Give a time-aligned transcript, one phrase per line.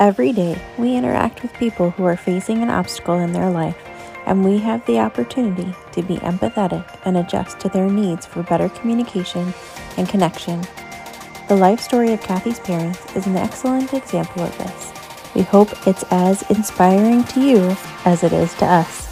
[0.00, 3.76] Every day, we interact with people who are facing an obstacle in their life,
[4.26, 8.68] and we have the opportunity to be empathetic and adjust to their needs for better
[8.70, 9.54] communication
[9.96, 10.60] and connection.
[11.46, 14.92] The life story of Kathie's parents is an excellent example of this.
[15.32, 19.06] We hope it's as inspiring to you as it is to us.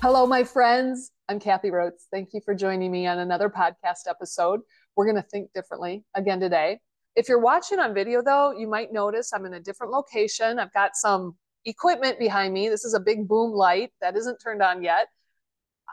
[0.00, 1.12] Hello, my friends.
[1.28, 2.06] I'm Kathie Rotz.
[2.10, 4.60] Thank you for joining me on another podcast episode.
[4.96, 6.80] We're going to think differently again today.
[7.16, 10.58] If you're watching on video, though, you might notice I'm in a different location.
[10.58, 12.68] I've got some equipment behind me.
[12.68, 15.08] This is a big boom light that isn't turned on yet.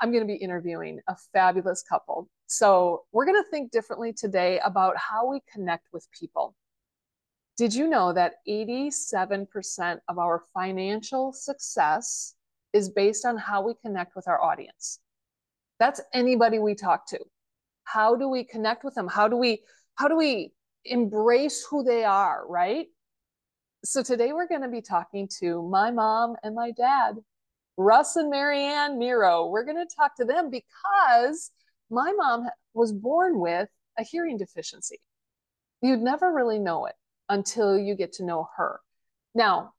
[0.02, 2.30] I'm going to be interviewing a fabulous couple.
[2.48, 6.56] So, we're going to think differently today about how we connect with people.
[7.56, 12.36] Did you know that 87% of our financial success
[12.74, 15.00] is based on how we connect with our audience?
[15.80, 17.20] That's anybody we talk to.
[17.86, 19.08] How do we connect with them?
[19.08, 19.62] How do we
[19.96, 20.52] how do we
[20.86, 22.88] embrace who they are, right?
[23.86, 27.16] So today we're going to be talking to my mom and my dad,
[27.78, 29.48] Russ and Marianne Nero.
[29.48, 31.52] We're going to talk to them because
[31.90, 35.00] my mom was born with a hearing deficiency.
[35.82, 36.96] You'd never really know it
[37.30, 38.80] until you get to know her.
[39.36, 39.74] Now,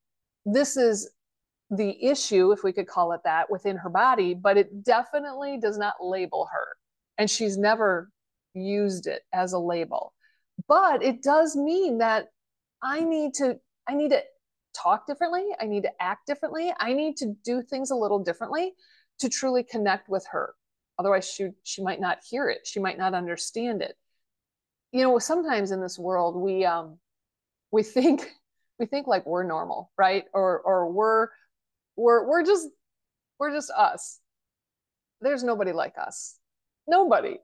[0.44, 1.10] this is
[1.70, 5.78] the issue, if we could call it that, within her body, but it definitely does
[5.78, 6.66] not label her.
[7.16, 8.10] And she's never
[8.52, 10.12] used it as a label
[10.68, 12.28] but it does mean that
[12.82, 14.22] i need to i need to
[14.74, 18.72] talk differently i need to act differently i need to do things a little differently
[19.20, 20.54] to truly connect with her.
[20.98, 23.96] Otherwise she she might not hear it she might not understand it.
[24.92, 26.98] You know sometimes in this world we um
[27.72, 28.30] we think
[28.78, 30.24] we think like we're normal right?
[30.32, 31.28] Or or we're
[31.96, 32.68] we're we're just
[33.38, 34.20] we're just us.
[35.20, 36.36] There's nobody like us.
[36.86, 37.38] Nobody.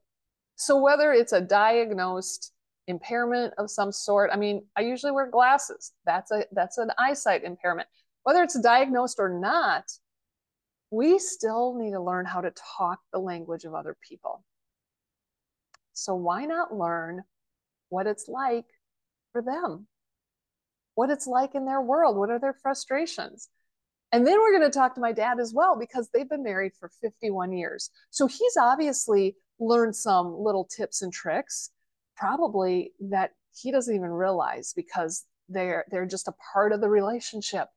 [0.56, 2.52] So whether it's a diagnosed
[2.86, 4.30] impairment of some sort.
[4.32, 5.92] I mean, I usually wear glasses.
[6.06, 7.88] That's a that's an eyesight impairment.
[8.22, 9.84] Whether it's diagnosed or not,
[10.90, 14.44] we still need to learn how to talk the language of other people.
[15.92, 17.22] So why not learn
[17.88, 18.66] what it's like
[19.32, 19.86] for them?
[20.94, 22.16] What it's like in their world?
[22.16, 23.48] What are their frustrations?
[24.12, 26.72] And then we're going to talk to my dad as well because they've been married
[26.78, 27.90] for 51 years.
[28.10, 31.70] So he's obviously learned some little tips and tricks
[32.20, 37.68] probably that he doesn't even realize because they're they're just a part of the relationship.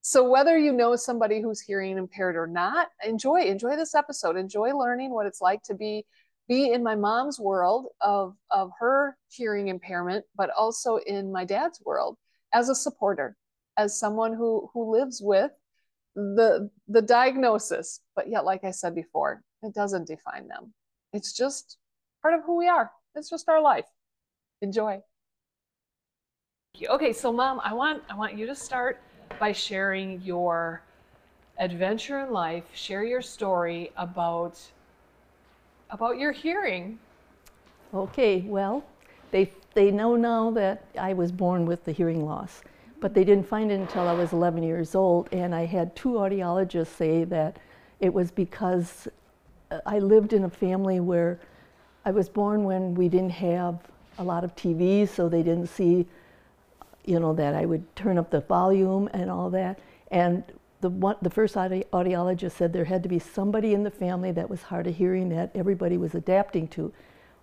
[0.00, 4.36] So whether you know somebody who's hearing impaired or not enjoy enjoy this episode.
[4.36, 6.06] Enjoy learning what it's like to be
[6.48, 11.78] be in my mom's world of of her hearing impairment but also in my dad's
[11.84, 12.16] world
[12.54, 13.36] as a supporter
[13.76, 15.52] as someone who who lives with
[16.14, 18.00] the the diagnosis.
[18.16, 20.72] But yet like i said before it doesn't define them.
[21.12, 21.76] It's just
[22.22, 23.86] part of who we are it's just our life.
[24.62, 25.02] Enjoy.
[26.88, 29.00] Okay, so mom, I want I want you to start
[29.40, 30.82] by sharing your
[31.58, 32.64] adventure in life.
[32.72, 34.60] Share your story about
[35.90, 36.98] about your hearing.
[37.92, 38.84] Okay, well,
[39.30, 42.62] they they know now that I was born with the hearing loss,
[43.00, 46.10] but they didn't find it until I was 11 years old, and I had two
[46.10, 47.58] audiologists say that
[48.00, 49.08] it was because
[49.70, 51.40] uh, I lived in a family where
[52.04, 53.78] I was born when we didn't have
[54.18, 56.06] a lot of TVs, so they didn't see,
[57.04, 59.78] you know, that I would turn up the volume and all that.
[60.10, 60.42] And
[60.80, 64.32] the one, the first audi- audiologist said there had to be somebody in the family
[64.32, 66.92] that was hard of hearing that everybody was adapting to,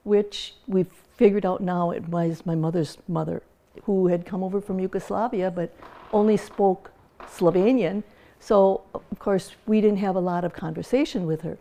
[0.04, 3.42] which we figured out now it was my mother's mother,
[3.84, 5.76] who had come over from Yugoslavia but
[6.14, 8.04] only spoke Slovenian.
[8.40, 11.58] So of course we didn't have a lot of conversation with her.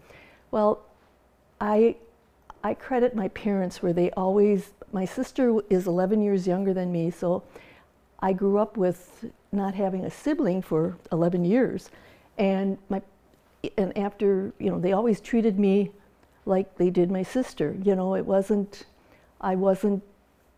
[0.50, 0.81] Well,
[1.60, 1.97] I
[2.65, 7.11] I credit my parents where they always, my sister is 11 years younger than me,
[7.11, 7.43] so
[8.21, 11.91] I grew up with not having a sibling for 11 years.
[12.39, 13.03] And my,
[13.77, 15.91] and after, you know, they always treated me
[16.47, 17.77] like they did my sister.
[17.83, 18.87] You know, it wasn't,
[19.43, 20.03] I wasn't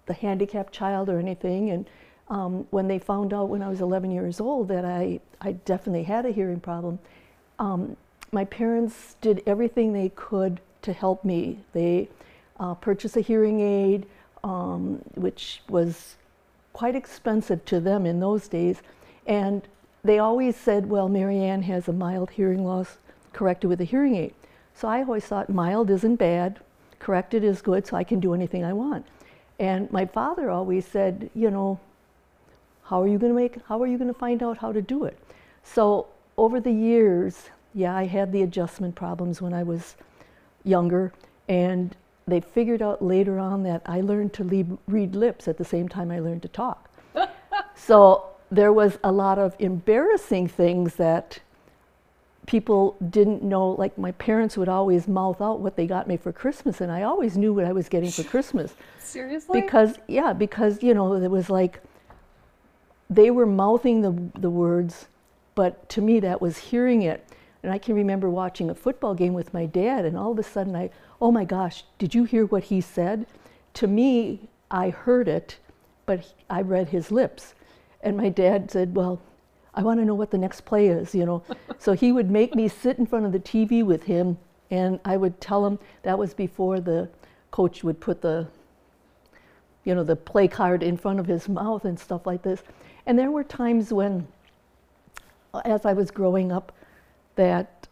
[0.06, 1.70] the handicapped child or anything.
[1.70, 1.90] And
[2.28, 6.04] um, when they found out when I was 11 years old that I, I definitely
[6.04, 7.00] had a hearing problem,
[7.58, 7.96] um,
[8.30, 11.60] my parents did everything they could to help me.
[11.72, 12.08] They
[12.58, 14.06] uh, purchased a hearing aid,
[14.44, 16.16] um, which was
[16.72, 18.82] quite expensive to them in those days.
[19.26, 19.62] And
[20.04, 22.98] they always said, well, Marianne has a mild hearing loss
[23.32, 24.34] corrected with a hearing aid.
[24.74, 26.60] So I always thought mild isn't bad,
[26.98, 29.06] corrected is good, so I can do anything I want.
[29.58, 31.80] And my father always said, you know,
[32.84, 34.82] how are you going to make, how are you going to find out how to
[34.82, 35.18] do it?
[35.64, 36.06] So
[36.36, 39.96] over the years, yeah, I had the adjustment problems when I was
[40.66, 41.12] younger,
[41.48, 41.96] and
[42.26, 45.88] they figured out later on that I learned to lead, read lips at the same
[45.88, 46.90] time I learned to talk.
[47.74, 51.40] so there was a lot of embarrassing things that
[52.46, 53.70] people didn't know.
[53.70, 57.02] Like my parents would always mouth out what they got me for Christmas, and I
[57.02, 58.74] always knew what I was getting for Christmas.
[58.98, 59.60] Seriously?
[59.60, 61.80] Because yeah, because you know it was like
[63.10, 65.06] they were mouthing the the words,
[65.54, 67.24] but to me that was hearing it.
[67.62, 70.42] And I can remember watching a football game with my dad, and all of a
[70.42, 73.26] sudden I, oh my gosh, did you hear what he said?
[73.74, 75.58] To me, I heard it,
[76.04, 77.54] but I read his lips.
[78.02, 79.20] And my dad said, well,
[79.74, 81.42] I want to know what the next play is, you know.
[81.78, 84.38] so he would make me sit in front of the TV with him,
[84.70, 87.08] and I would tell him that was before the
[87.50, 88.46] coach would put the,
[89.84, 92.62] you know, the play card in front of his mouth and stuff like this.
[93.06, 94.26] And there were times when,
[95.64, 96.72] as I was growing up,
[97.36, 97.86] that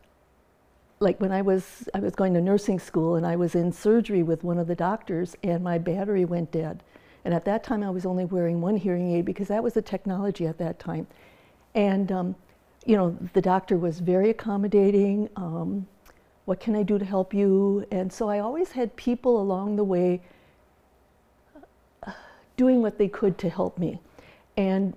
[1.00, 4.22] like when I was I was going to nursing school and I was in surgery
[4.22, 6.82] with one of the doctors and my battery went dead.
[7.24, 9.82] And at that time I was only wearing one hearing aid because that was the
[9.82, 11.06] technology at that time.
[11.74, 12.36] And um,
[12.84, 15.28] you know the doctor was very accommodating.
[15.36, 15.86] Um,
[16.44, 17.86] what can I do to help you?
[17.90, 20.20] And so I always had people along the way
[22.06, 22.12] uh,
[22.56, 23.98] doing what they could to help me.
[24.56, 24.94] And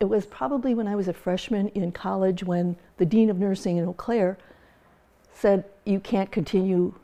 [0.00, 3.76] it was probably when I was a freshman in college when the dean of nursing
[3.76, 4.38] in Eau Claire
[5.34, 6.94] said, You can't continue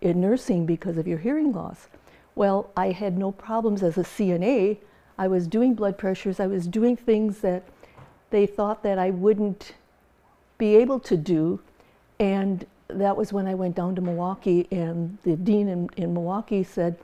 [0.00, 1.88] in nursing because of your hearing loss.
[2.34, 4.78] Well, I had no problems as a CNA.
[5.18, 7.64] I was doing blood pressures, I was doing things that
[8.30, 9.74] they thought that I wouldn't
[10.56, 11.60] be able to do.
[12.18, 16.64] And that was when I went down to Milwaukee, and the dean in, in Milwaukee
[16.64, 16.96] said,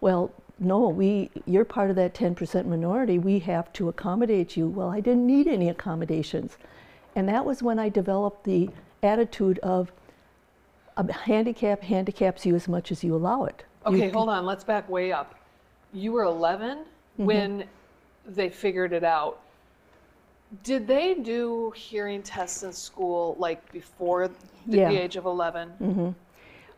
[0.00, 3.18] Well, no, we, you're part of that 10% minority.
[3.18, 4.68] We have to accommodate you.
[4.68, 6.56] Well, I didn't need any accommodations.
[7.16, 8.70] And that was when I developed the
[9.02, 9.90] attitude of
[10.96, 13.64] a handicap handicaps you as much as you allow it.
[13.86, 14.46] Okay, You- hold on.
[14.46, 15.34] Let's back way up.
[15.92, 17.24] You were 11 Mm-hmm.
[17.26, 17.64] when
[18.26, 19.40] they figured it out.
[20.62, 24.28] Did they do hearing tests in school like before
[24.66, 24.88] the, Yeah.
[24.88, 26.14] the age of 11?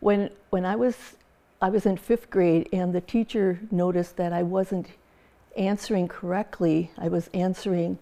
[0.00, 0.96] When, when I was,
[1.64, 4.86] I was in fifth grade and the teacher noticed that I wasn't
[5.56, 6.90] answering correctly.
[6.98, 7.98] I was answering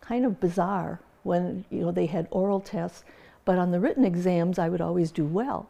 [0.00, 3.02] kind of bizarre when, you know, they had oral tests,
[3.44, 5.68] but on the written exams, I would always do well.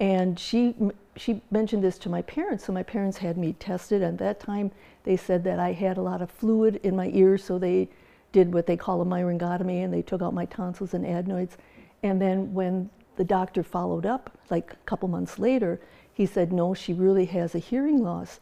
[0.00, 0.74] And she,
[1.14, 4.02] she mentioned this to my parents, so my parents had me tested.
[4.02, 4.72] At that time,
[5.04, 7.88] they said that I had a lot of fluid in my ears, so they
[8.32, 11.56] did what they call a myringotomy, and they took out my tonsils and adenoids.
[12.02, 15.78] And then when the doctor followed up, like a couple months later,
[16.20, 18.40] he said, no, she really has a hearing loss.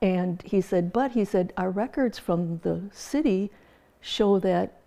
[0.00, 3.50] And he said, but he said, our records from the city
[4.00, 4.80] show that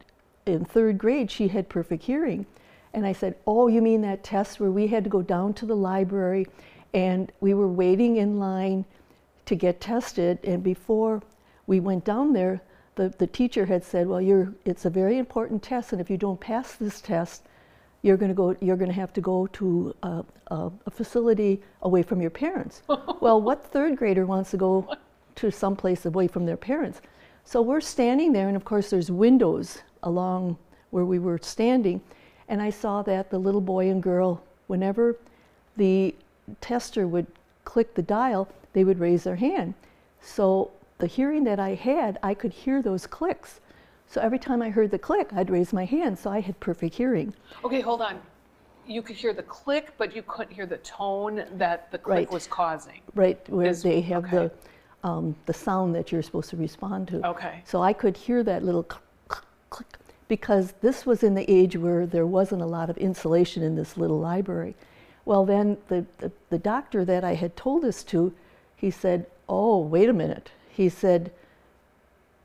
[0.48, 2.48] in third grade she had perfect hearing.
[2.96, 5.68] And I said, oh, you mean that test where we had to go down to
[5.68, 6.48] the library
[6.96, 8.86] and we were waiting in line
[9.46, 10.40] to get tested.
[10.44, 11.22] And before
[11.68, 12.60] we went down there,
[12.96, 15.92] the, the teacher had said, well, you're, it's a very important test.
[15.92, 17.44] And if you don't pass this test,
[18.02, 21.62] you're going to go you're going to have to go to a, a, a facility
[21.82, 22.82] away from your parents.
[23.22, 24.96] Well what third grader wants to go
[25.36, 27.02] to someplace away from their parents?
[27.46, 30.58] So we're standing there and of course there's windows along
[30.90, 32.02] where we were standing.
[32.48, 35.18] And i saw that the little boy and girl whenever
[35.78, 36.16] the
[36.60, 37.28] tester would
[37.64, 39.74] click the dial they would raise their hand.
[40.22, 43.60] So the hearing that i had i could hear those clicks
[44.12, 46.96] so every time I heard the click, I'd raise my hand, so I had perfect
[46.96, 47.34] hearing.
[47.64, 48.20] Okay, hold on.
[48.86, 52.32] You could hear the click, but you couldn't hear the tone that the click Right.
[52.32, 53.00] was causing.
[53.16, 54.52] Right, where Is- they have okay.
[55.02, 57.26] the, um, the sound that you're supposed to respond to.
[57.26, 57.62] Okay.
[57.64, 61.78] So I could hear that little click, click, click, because this was in the age
[61.78, 64.76] where there wasn't a lot of insulation in this little library.
[65.24, 68.34] Well, then the, the, the doctor that I had told this to,
[68.76, 70.50] he said, oh, wait a minute.
[70.68, 71.32] He said,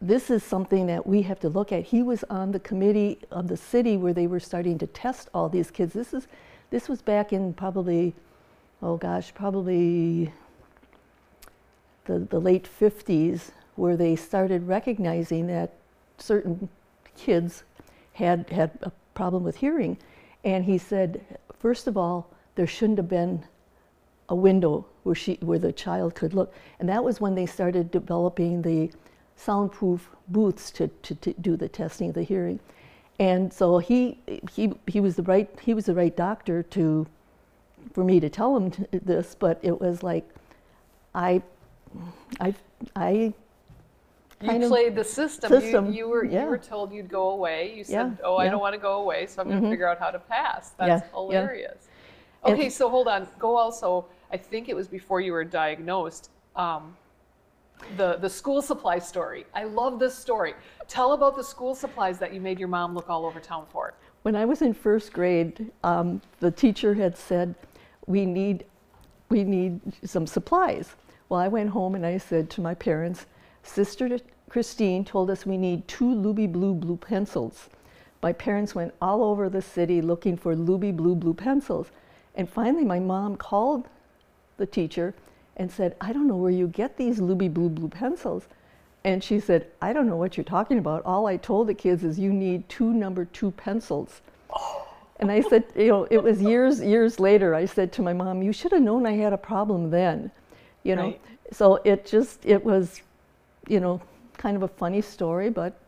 [0.01, 1.85] this is something that we have to look at.
[1.85, 5.49] He was on the committee of the city where they were starting to test all
[5.49, 5.95] these kids.
[5.95, 6.29] This is,
[6.71, 8.15] this was back in probably,
[8.83, 10.33] oh gosh, probably
[12.05, 15.73] the, the late 50s, where they started recognizing that
[16.19, 16.69] certain
[17.17, 17.65] kids
[18.13, 19.99] had had a problem with hearing.
[20.45, 21.21] And he said,
[21.59, 23.45] first of all, there shouldn't have been
[24.29, 26.53] a window where she where the child could look.
[26.81, 28.91] And that was when they started developing the
[29.37, 32.59] soundproof booths to, to, to do the testing of the hearing.
[33.19, 34.19] And so he
[34.53, 37.07] he he was the right he was the right doctor to
[37.95, 40.29] for me to tell him t- this, but it was like
[41.15, 41.43] I
[42.41, 42.55] I
[42.95, 43.33] I
[44.43, 45.49] You played the system.
[45.51, 46.43] system, You, you were yeah.
[46.43, 47.75] you were told you'd go away.
[47.75, 48.51] You said, Yeah, "Oh, I yeah.
[48.51, 51.09] don't want to go away, so I'm going to figure out how to pass." That's
[51.13, 51.89] hilarious.
[52.45, 53.27] Okay, so hold on.
[53.39, 54.05] Go also.
[54.31, 56.31] I think it was before you were diagnosed.
[56.55, 56.97] Um,
[57.97, 59.47] the the school supply story.
[59.55, 60.55] I love this story.
[60.89, 63.95] Tell about the school supplies that you made your mom look all over town for.
[64.23, 67.55] When I was in first grade, um, the teacher had said,
[68.07, 68.65] "We need,
[69.29, 70.97] we need some supplies."
[71.29, 73.27] Well, I went home and I said to my parents,
[73.63, 74.19] "Sister
[74.49, 77.69] Christine told us we need two Luby Blue blue pencils."
[78.23, 81.91] My parents went all over the city looking for Luby Blue blue pencils,
[82.35, 83.89] and finally, my mom called
[84.57, 85.15] the teacher
[85.57, 88.47] and said, I don't know where you get these Luby Blue Blue pencils.
[89.05, 91.05] And she said, I don't know what you're talking about.
[91.05, 94.21] All I told the kids is you need two number two pencils.
[94.51, 94.89] Oh.
[95.21, 98.43] And I said, you know, it was years, years later, I said to my mom,
[98.43, 100.31] you should have known I had a problem then,
[100.83, 101.05] you know.
[101.05, 101.21] Right.
[101.53, 103.01] So it just, it was,
[103.69, 104.01] you know,
[104.37, 105.81] kind of a funny story, but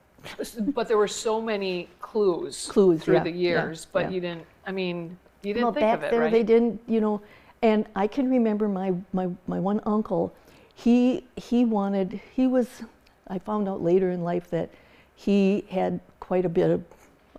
[0.75, 4.11] But there were so many clues, Clues, through yeah, the yeah, years, but yeah.
[4.11, 4.47] you didn't.
[4.67, 6.33] I mean, you didn't well, think back of it, there right?
[6.33, 7.21] they didn't, you know.
[7.62, 10.35] And I can remember my, my, my one uncle,
[10.75, 12.83] he, he wanted, he was,
[13.27, 14.71] I found out later in life that
[15.15, 16.85] he had quite a bit of,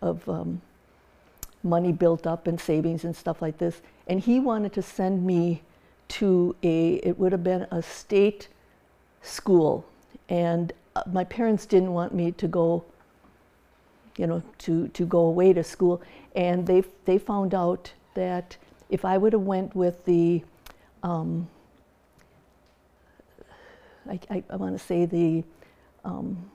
[0.02, 0.62] of um,
[1.64, 3.82] money built up and savings and stuff like this.
[4.08, 5.62] And he wanted to send me
[6.10, 8.50] to a, it would have been a state
[9.22, 9.86] school.
[10.28, 12.84] And uh, my parents didn't want me to go
[14.20, 16.02] you know, to, to go away to school.
[16.36, 18.58] And they, they found out that
[18.90, 20.44] if I would have went with the,
[21.04, 21.48] um,
[24.10, 25.44] I, I, I want to say the,
[26.04, 26.50] um,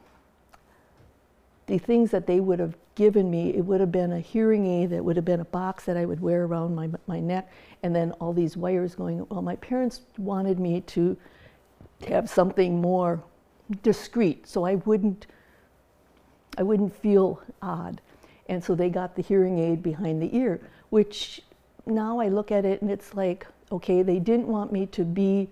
[1.66, 4.90] the things that they would have given me, it would have been a hearing aid
[4.90, 7.50] that would have been a box that I would wear around my, my neck,
[7.82, 9.26] and then all these wires going.
[9.28, 11.16] Well, my parents wanted me to
[12.08, 13.22] have something more
[13.82, 15.26] discreet, so I wouldn't
[16.56, 18.00] I wouldn't feel odd.
[18.48, 20.60] And so they got the hearing aid behind the ear,
[20.90, 21.42] which
[21.86, 25.48] now I look at it and it's like, okay, they didn't want me to be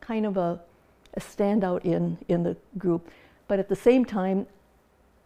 [0.00, 0.60] kind of a,
[1.14, 3.08] a standout in, in the group.
[3.46, 4.46] But at the same time,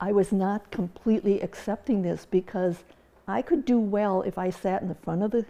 [0.00, 2.78] I was not completely accepting this because
[3.28, 5.46] I could do well if I sat in the front of the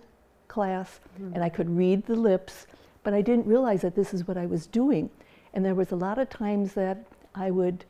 [0.49, 1.35] class mm-hmm.
[1.35, 2.67] and I could read the lips,
[3.03, 5.09] but I didn't realize that this is what I was doing.
[5.55, 7.05] And there was a lot of times that
[7.35, 7.85] I would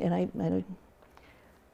[0.00, 0.64] and I, I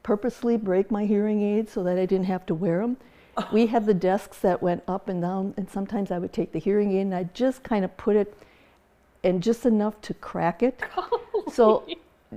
[0.06, 2.96] purposely break my hearing aids so that I didn't have to wear them.
[3.36, 3.48] Oh.
[3.52, 6.60] We had the desks that went up and down, and sometimes I would take the
[6.60, 8.32] hearing aid and I'd just kind of put it
[9.25, 10.80] and just enough to crack it.
[11.52, 11.84] so,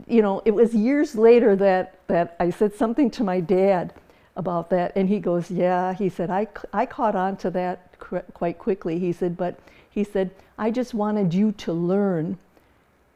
[0.08, 3.94] you know, it was years later that, that I said something to my dad
[4.36, 8.00] about that, and he goes, Yeah, he said, I, I caught on to that
[8.34, 8.98] quite quickly.
[8.98, 9.60] He said, But
[9.92, 12.40] he said, I just wanted you to learn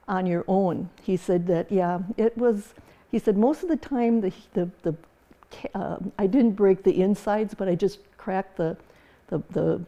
[0.07, 0.89] on your own.
[1.01, 2.73] He said that, yeah, it was,
[3.13, 4.95] he said most of the time the, the, the
[5.75, 8.75] uh, I didn't break the insides, but I just cracked the,
[9.27, 9.85] the, the,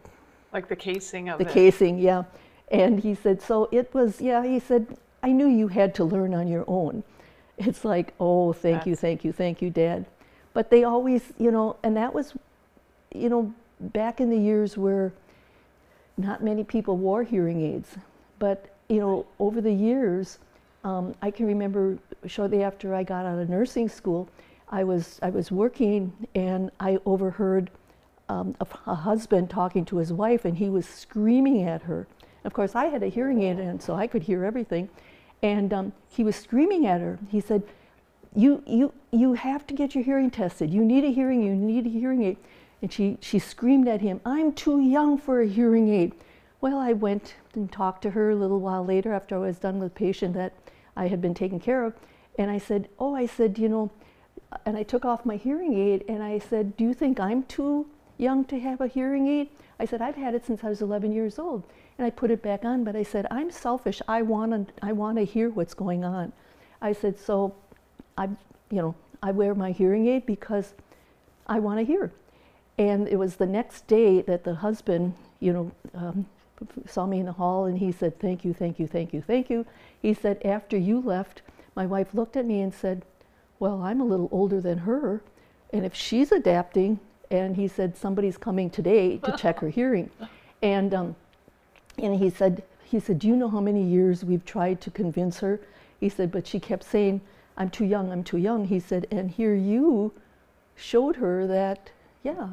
[0.52, 1.52] like the casing of the it.
[1.52, 2.22] casing, yeah.
[2.70, 6.34] And he said, so it was, yeah, he said, I knew you had to learn
[6.34, 7.02] on your own.
[7.58, 10.06] It's like, oh, thank you, thank you, thank you, Dad.
[10.54, 12.32] But they always, you know, and that was,
[13.12, 15.12] you know, back in the years where
[16.16, 17.96] not many people wore hearing aids.
[18.38, 20.38] But, you know, over the years,
[20.86, 24.28] um, I can remember shortly after I got out of nursing school,
[24.68, 27.72] I was, I was working and I overheard
[28.28, 32.06] um, a, a husband talking to his wife and he was screaming at her.
[32.44, 34.88] Of course, I had a hearing aid and so I could hear everything.
[35.42, 37.18] And um, he was screaming at her.
[37.30, 37.64] He said,
[38.36, 40.72] you, you, you have to get your hearing tested.
[40.72, 42.36] You need a hearing, you need a hearing aid.
[42.80, 46.14] And she, she screamed at him, I'm too young for a hearing aid.
[46.60, 49.80] Well, I went and talked to her a little while later after I was done
[49.80, 50.52] with patient that
[50.96, 51.94] I had been taken care of.
[52.38, 53.90] And I said, Oh, I said, you know,
[54.64, 57.86] and I took off my hearing aid and I said, Do you think I'm too
[58.18, 59.48] young to have a hearing aid?
[59.78, 61.64] I said, I've had it since I was 11 years old.
[61.98, 64.02] And I put it back on, but I said, I'm selfish.
[64.06, 66.32] I want to I want to hear what's going on.
[66.80, 67.54] I said, So
[68.18, 68.26] I,
[68.70, 70.74] you know, I wear my hearing aid because
[71.46, 72.12] I want to hear.
[72.78, 76.26] And it was the next day that the husband, you know, um,
[76.86, 79.50] saw me in the hall and he said, Thank you, thank you, thank you, thank
[79.50, 79.66] you.
[80.00, 81.42] He said, After you left,
[81.74, 83.04] my wife looked at me and said,
[83.58, 85.22] Well, I'm a little older than her.
[85.72, 90.10] And if she's adapting, and he said, Somebody's coming today to check her hearing.
[90.62, 91.16] And, um,
[91.98, 95.40] and he said, he said, Do you know how many years we've tried to convince
[95.40, 95.60] her?
[96.00, 97.20] He said, But she kept saying,
[97.56, 98.66] I'm too young, I'm too young.
[98.66, 100.12] He said, And here you
[100.74, 101.90] showed her that,
[102.22, 102.50] yeah,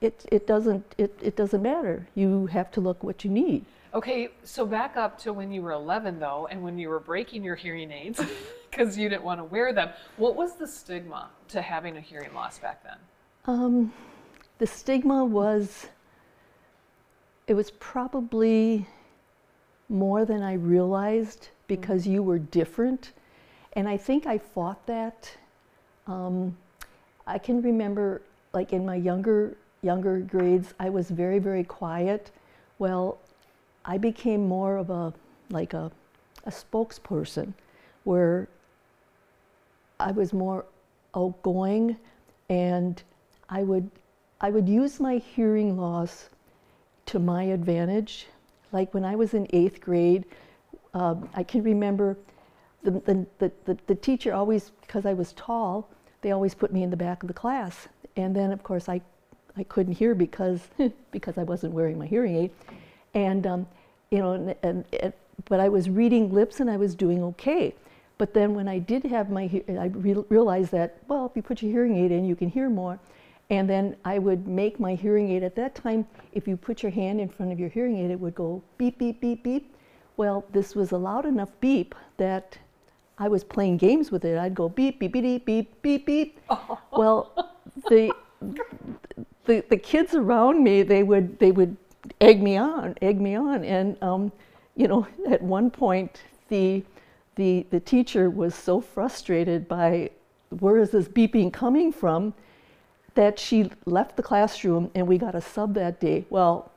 [0.00, 2.06] it, it, doesn't, it, it doesn't matter.
[2.14, 3.64] You have to look what you need.
[3.92, 7.42] Okay, so back up to when you were 11 though, and when you were breaking
[7.42, 8.20] your hearing aids
[8.70, 9.90] because you didn't want to wear them.
[10.16, 12.96] What was the stigma to having a hearing loss back then?
[13.46, 13.92] Um,
[14.58, 15.88] the stigma was,
[17.48, 18.86] it was probably
[19.88, 23.12] more than I realized because you were different.
[23.72, 25.30] And I think I fought that.
[26.06, 26.56] Um,
[27.26, 32.30] I can remember, like in my younger younger grades, I was very very quiet.
[32.78, 33.18] Well,
[33.84, 35.12] I became more of a
[35.50, 35.90] like a
[36.44, 37.52] a spokesperson,
[38.04, 38.48] where
[39.98, 40.64] I was more
[41.14, 41.96] outgoing,
[42.48, 43.02] and
[43.48, 43.90] I would
[44.40, 46.30] I would use my hearing loss
[47.06, 48.26] to my advantage.
[48.72, 50.24] Like when I was in eighth grade,
[50.94, 52.16] um, I can remember
[52.82, 55.88] the, the, the, the, the teacher always, because I was tall,
[56.22, 57.88] they always put me in the back of the class.
[58.16, 59.00] And then, of course, I,
[59.56, 60.68] I couldn't hear because,
[61.10, 62.50] because I wasn't wearing my hearing aid.
[63.14, 63.66] And, um,
[64.10, 65.12] you know, and, and, and,
[65.46, 67.74] but I was reading lips and I was doing okay.
[68.18, 71.62] But then when I did have my, I re- realized that, well, if you put
[71.62, 72.98] your hearing aid in, you can hear more.
[73.48, 75.42] And then I would make my hearing aid.
[75.42, 78.20] At that time, if you put your hand in front of your hearing aid, it
[78.20, 79.74] would go beep, beep, beep, beep.
[80.16, 82.58] Well, this was a loud enough beep that
[83.18, 84.38] I was playing games with it.
[84.38, 86.40] I'd go beep, beep, beep, beep, beep, beep.
[86.92, 87.50] Well,
[87.88, 88.12] the,
[89.46, 91.76] the, the kids around me, they would, they would
[92.20, 93.64] egg me on, egg me on.
[93.64, 94.32] And, um,
[94.76, 96.82] you know, at one point, the,
[97.36, 100.10] the, the teacher was so frustrated by
[100.58, 102.34] where is this beeping coming from
[103.14, 106.24] that she left the classroom and we got a sub that day.
[106.30, 106.70] Well,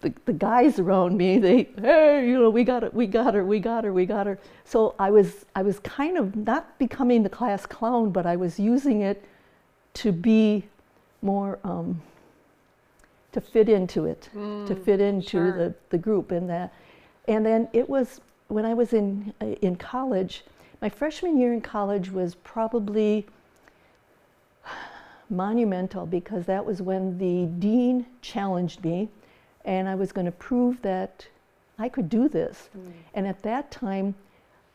[0.00, 3.44] the, the guys around me, they, hey, you know, we got it, we got her,
[3.44, 4.38] we got her, we got her.
[4.64, 8.58] So I was, I was kind of not becoming the class clown, but I was
[8.58, 9.24] using it
[9.94, 10.64] to be
[11.24, 12.00] more, um,
[13.32, 15.52] to fit into it, mm, to fit into sure.
[15.52, 16.72] the, the group and that.
[17.26, 20.44] And then it was, when I was in, uh, in college,
[20.80, 23.26] my freshman year in college was probably
[25.30, 29.08] monumental because that was when the dean challenged me
[29.64, 31.26] and I was going to prove that
[31.78, 32.68] I could do this.
[32.76, 32.92] Mm.
[33.14, 34.14] And at that time,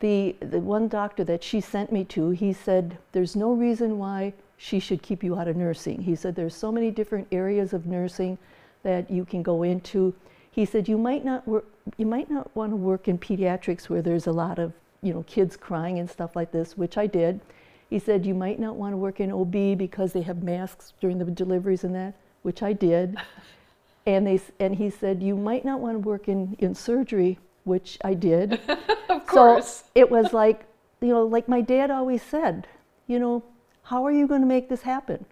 [0.00, 4.32] the, the one doctor that she sent me to, he said, There's no reason why
[4.56, 6.02] she should keep you out of nursing.
[6.02, 8.38] He said, There's so many different areas of nursing
[8.82, 10.14] that you can go into.
[10.50, 14.02] He said, You might not, work, you might not want to work in pediatrics where
[14.02, 14.72] there's a lot of
[15.02, 17.40] you know, kids crying and stuff like this, which I did.
[17.88, 21.18] He said, You might not want to work in OB because they have masks during
[21.18, 23.16] the deliveries and that, which I did.
[24.06, 27.98] and, they, and he said, You might not want to work in, in surgery, which
[28.02, 28.60] I did.
[29.08, 29.66] of course.
[29.66, 30.64] So it was like,
[31.00, 32.66] you know, like my dad always said,
[33.06, 33.42] you know,
[33.82, 35.24] how are you going to make this happen?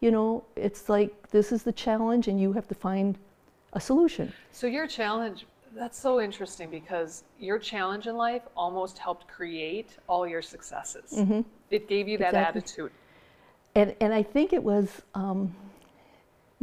[0.00, 3.16] You know, it's like this is the challenge and you have to find
[3.72, 4.32] a solution.
[4.50, 10.26] So your challenge, that's so interesting because your challenge in life almost helped create all
[10.26, 11.12] your successes.
[11.12, 11.40] Mm-hmm.
[11.70, 12.60] It gave you that exactly.
[12.60, 12.92] attitude.
[13.74, 15.54] And, and I think it was, um,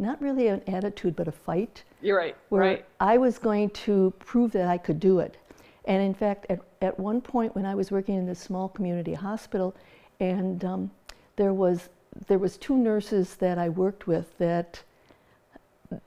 [0.00, 1.84] not really an attitude, but a fight.
[2.00, 2.36] You're right.
[2.48, 2.84] Where right.
[2.98, 5.36] I was going to prove that I could do it.
[5.84, 9.14] And in fact, at, at one point when I was working in this small community
[9.14, 9.74] hospital,
[10.18, 10.90] and um,
[11.36, 11.88] there was
[12.26, 14.82] there was two nurses that I worked with that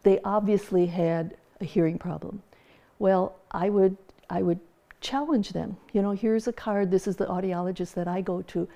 [0.04, 2.42] they obviously had a hearing problem.
[3.00, 3.98] Well, I would
[4.30, 4.60] I would
[5.02, 5.78] challenge them.
[5.92, 6.92] You know, here's a card.
[6.92, 8.68] This is the audiologist that I go to,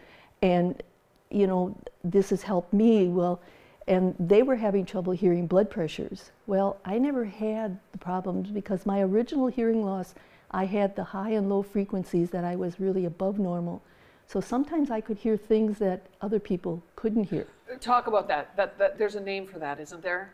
[0.41, 0.82] and
[1.30, 3.08] you know, this has helped me.
[3.08, 3.41] Well,
[3.88, 6.32] and they were having trouble hearing blood pressures.
[6.45, 10.13] Well, I never had the problems because my original hearing loss,
[10.52, 13.82] I had the high and low frequencies that I was really above normal.
[14.28, 17.47] So sometimes I could hear things that other people couldn't hear.
[17.80, 18.56] Talk about that.
[18.58, 20.34] That, that there's a name for that, isn't there?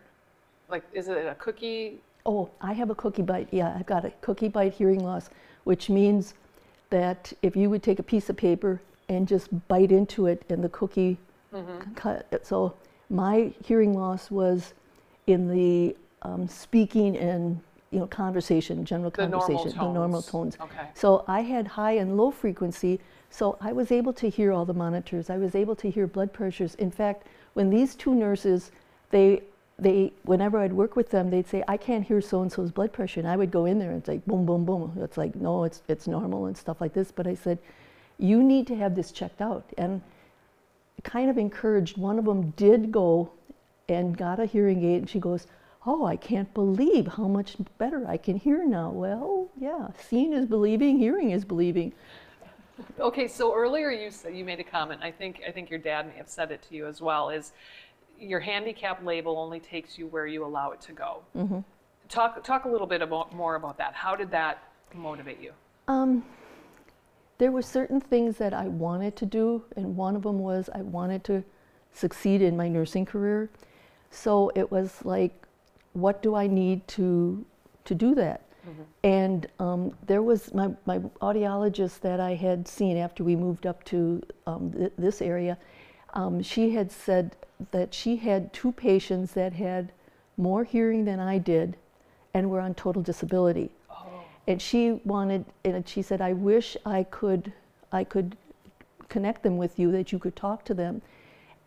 [0.67, 1.99] Like, is it a cookie?
[2.25, 3.49] Oh, I have a cookie bite.
[3.51, 5.29] Yeah, I've got a cookie bite hearing loss,
[5.63, 6.33] which means
[6.89, 10.63] that if you would take a piece of paper and just bite into it and
[10.63, 11.17] the cookie
[11.53, 11.93] mm-hmm.
[11.93, 12.73] cut, so
[13.09, 14.73] my hearing loss was
[15.27, 17.59] in the um, speaking and
[17.91, 20.57] you know conversation, general the conversation, normal the normal tones.
[20.59, 20.87] Okay.
[20.95, 24.73] So I had high and low frequency, so I was able to hear all the
[24.73, 25.29] monitors.
[25.29, 26.75] I was able to hear blood pressures.
[26.75, 28.71] In fact, when these two nurses,
[29.11, 29.43] they
[29.77, 32.91] they whenever I'd work with them, they'd say, "I can't hear so and so's blood
[32.93, 34.97] pressure," and I would go in there and it's like boom, boom, boom.
[35.01, 37.11] It's like no, it's it's normal and stuff like this.
[37.11, 37.59] But I said,
[38.17, 40.01] "You need to have this checked out." And
[41.03, 41.97] kind of encouraged.
[41.97, 43.31] One of them did go
[43.89, 45.47] and got a hearing aid, and she goes,
[45.85, 48.89] Oh, I can't believe how much better I can hear now.
[48.89, 51.91] Well, yeah, seeing is believing, hearing is believing.
[52.99, 55.01] Okay, so earlier you said you made a comment.
[55.03, 57.29] I think I think your dad may have said it to you as well.
[57.29, 57.51] Is
[58.19, 61.23] your handicap label only takes you where you allow it to go?
[61.35, 61.59] Mm-hmm.
[62.09, 63.93] Talk talk a little bit about more about that.
[63.93, 64.63] How did that
[64.93, 65.51] motivate you?
[65.87, 66.23] Um,
[67.37, 70.81] there were certain things that I wanted to do, and one of them was I
[70.81, 71.43] wanted to
[71.91, 73.49] succeed in my nursing career.
[74.11, 75.33] So it was like,
[75.93, 77.45] what do I need to
[77.85, 78.41] to do that?
[79.03, 83.83] And um, there was my, my audiologist that I had seen after we moved up
[83.85, 85.57] to um, th- this area.
[86.13, 87.35] Um, she had said
[87.71, 89.91] that she had two patients that had
[90.37, 91.75] more hearing than I did
[92.33, 93.69] and were on total disability.
[94.47, 97.53] And she wanted, and she said, I wish I could,
[97.91, 98.35] I could
[99.09, 101.01] connect them with you, that you could talk to them.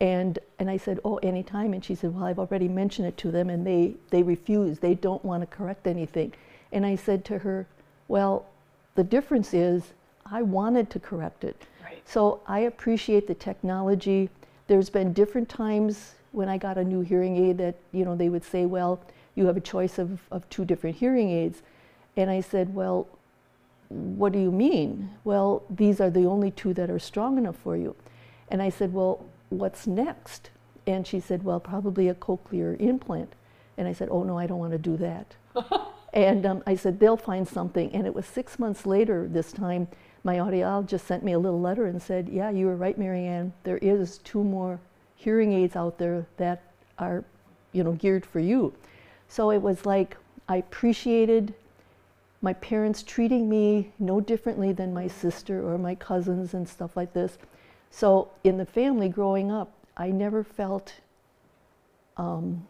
[0.01, 1.73] And, and I said, oh, anytime.
[1.73, 4.79] And she said, well, I've already mentioned it to them and they, they refuse.
[4.79, 6.35] They don't want to correct anything.
[6.73, 7.67] And I said to her,
[8.09, 8.47] well,
[8.95, 9.95] the difference is
[10.31, 11.57] I wanted to correct it.
[11.83, 12.03] Right.
[12.05, 14.29] So I appreciate the technology.
[14.67, 18.29] There's been different times when I got a new hearing aid that, you know, they
[18.29, 19.01] would say, well,
[19.35, 21.63] you have a choice of, of two different hearing aids.
[22.17, 23.07] And I said, well,
[23.89, 25.11] what do you mean?
[25.25, 27.95] Well, these are the only two that are strong enough for you.
[28.49, 30.51] And I said, well, what's next?
[30.87, 33.35] And she said, well, probably a cochlear implant.
[33.77, 35.35] And I said, oh no, I don't want to do that.
[36.13, 37.93] and um, I said, they'll find something.
[37.93, 39.89] And it was six months later this time,
[40.25, 43.53] my audiologist sent me a little letter and said, yeah, you were right, Marianne.
[43.63, 44.81] There is two more
[45.15, 46.63] hearing aids out there that
[46.99, 47.25] are,
[47.73, 48.73] you know, geared for you.
[49.29, 50.17] So it was like
[50.49, 51.55] I appreciated
[52.43, 57.13] my parents treating me no differently than my sister or my cousins and stuff like
[57.13, 57.39] this.
[57.91, 60.93] So in the family growing up, I never felt
[62.17, 62.67] um,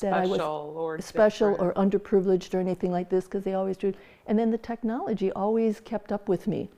[0.00, 1.76] that I was Special or special different.
[1.76, 3.92] or underprivileged or anything like this because they always do.
[4.26, 6.68] And then the technology always kept up with me.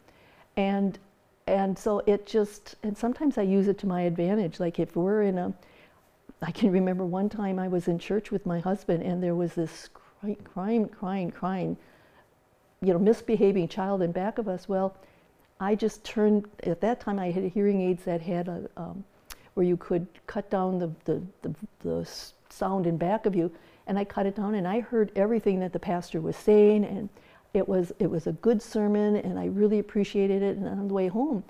[0.57, 0.98] And
[1.46, 4.61] and so it just and sometimes I use it to my advantage.
[4.61, 5.55] Like if we're in a
[6.42, 9.55] I can remember one time I was in church with my husband and there was
[9.55, 11.77] this cry, crying, crying, crying,
[12.80, 14.68] you know, misbehaving child in back of us.
[14.68, 14.96] Well,
[15.60, 19.04] I just turned, at that time I had hearing aids that had a, um,
[19.54, 22.08] where you could cut down the, the, the, the
[22.48, 23.50] sound in back of you.
[23.86, 27.08] And I cut it down and I heard everything that the pastor was saying and
[27.54, 30.56] it was, it was a good sermon and I really appreciated it.
[30.56, 31.42] And on the way home,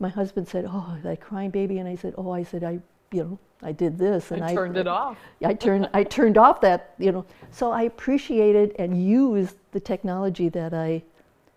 [0.00, 1.78] my husband said, oh, that crying baby.
[1.78, 2.80] And I said, oh, I said, I,
[3.14, 4.32] you know, I did this.
[4.32, 5.16] And I I turned it off.
[5.44, 7.24] I turned I turned off that you know.
[7.50, 11.02] So I appreciated and used the technology that I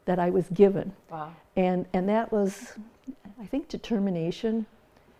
[0.06, 1.34] that I was given, Wow.
[1.58, 2.74] and and that was,
[3.42, 4.66] I think, determination.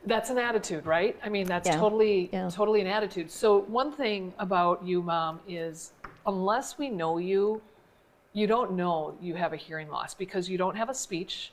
[0.06, 1.18] That's an attitude, right?
[1.26, 1.78] I mean, that's Yeah.
[1.78, 2.50] totally, Yeah.
[2.50, 3.30] totally an attitude.
[3.30, 5.92] So one thing about you, mom, is
[6.26, 7.62] unless we know you,
[8.32, 11.52] you don't know you have a hearing loss because you don't have a speech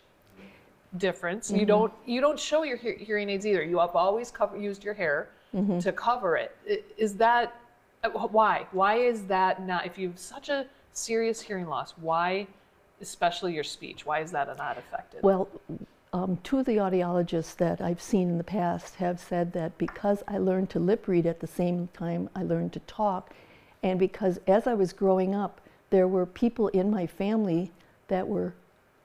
[0.98, 1.48] difference.
[1.48, 1.60] Mm-hmm.
[1.60, 3.62] You don't, you don't show your hear- hearing aids either.
[3.62, 5.78] You have always cover, used your hair Mm-hmm.
[5.78, 6.56] to cover it.
[6.98, 7.54] Is that
[8.02, 8.66] uh, why?
[8.72, 9.86] Why is that not?
[9.86, 12.48] If you have such a serious hearing loss, why,
[13.00, 15.22] especially your speech, why is that not affected?
[15.22, 15.48] Well,
[16.12, 20.24] um, two of the audiologists that I've seen in the past have said that because
[20.26, 23.32] I learned to lip read at the same time I learned to talk,
[23.84, 27.70] and because as I was growing up, there were people in my family
[28.08, 28.54] that were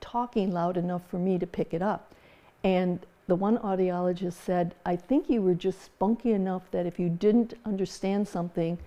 [0.02, 2.14] talking loud enough for me to pick it up.
[2.64, 7.10] And the one audiologist said, I think you were just spunky enough that if you
[7.10, 8.78] didn't understand something,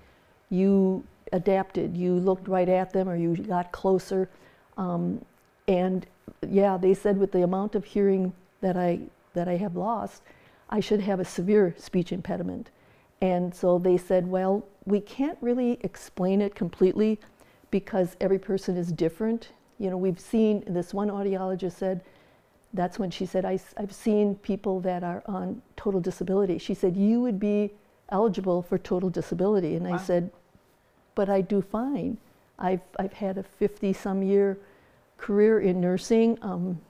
[0.51, 1.97] you adapted.
[1.97, 4.29] You looked right at them or you got closer.
[4.77, 5.25] Um,
[5.69, 6.07] and
[6.49, 9.01] yeah, they said with the amount of hearing that I,
[9.35, 10.23] that I have lost,
[10.69, 12.71] I should have a severe speech impediment.
[13.21, 17.21] And so they said, well, we can't really explain it completely
[17.71, 19.51] because every person is different.
[19.83, 22.03] You know, we've seen, this one audiologist said,
[22.73, 26.59] that's when she said, I, have seen people that are on total disability.
[26.59, 27.73] She said, You would be
[28.09, 29.75] eligible for total disability.
[29.75, 30.31] And I said,
[31.17, 32.17] But I do fine.
[32.61, 34.57] I've, I've had a 50 some year
[35.19, 36.39] career in nursing.
[36.43, 36.81] Um,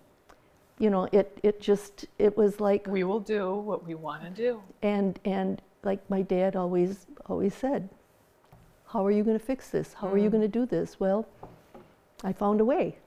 [0.79, 4.31] you know, it, it just, it was like, we will do what we want to
[4.31, 4.63] do.
[4.83, 7.89] and, and like my dad always, always said,
[8.89, 9.95] How are you going to fix this?
[9.95, 11.01] How are you going to do this?
[11.01, 11.27] Well,
[12.25, 12.99] I found a way.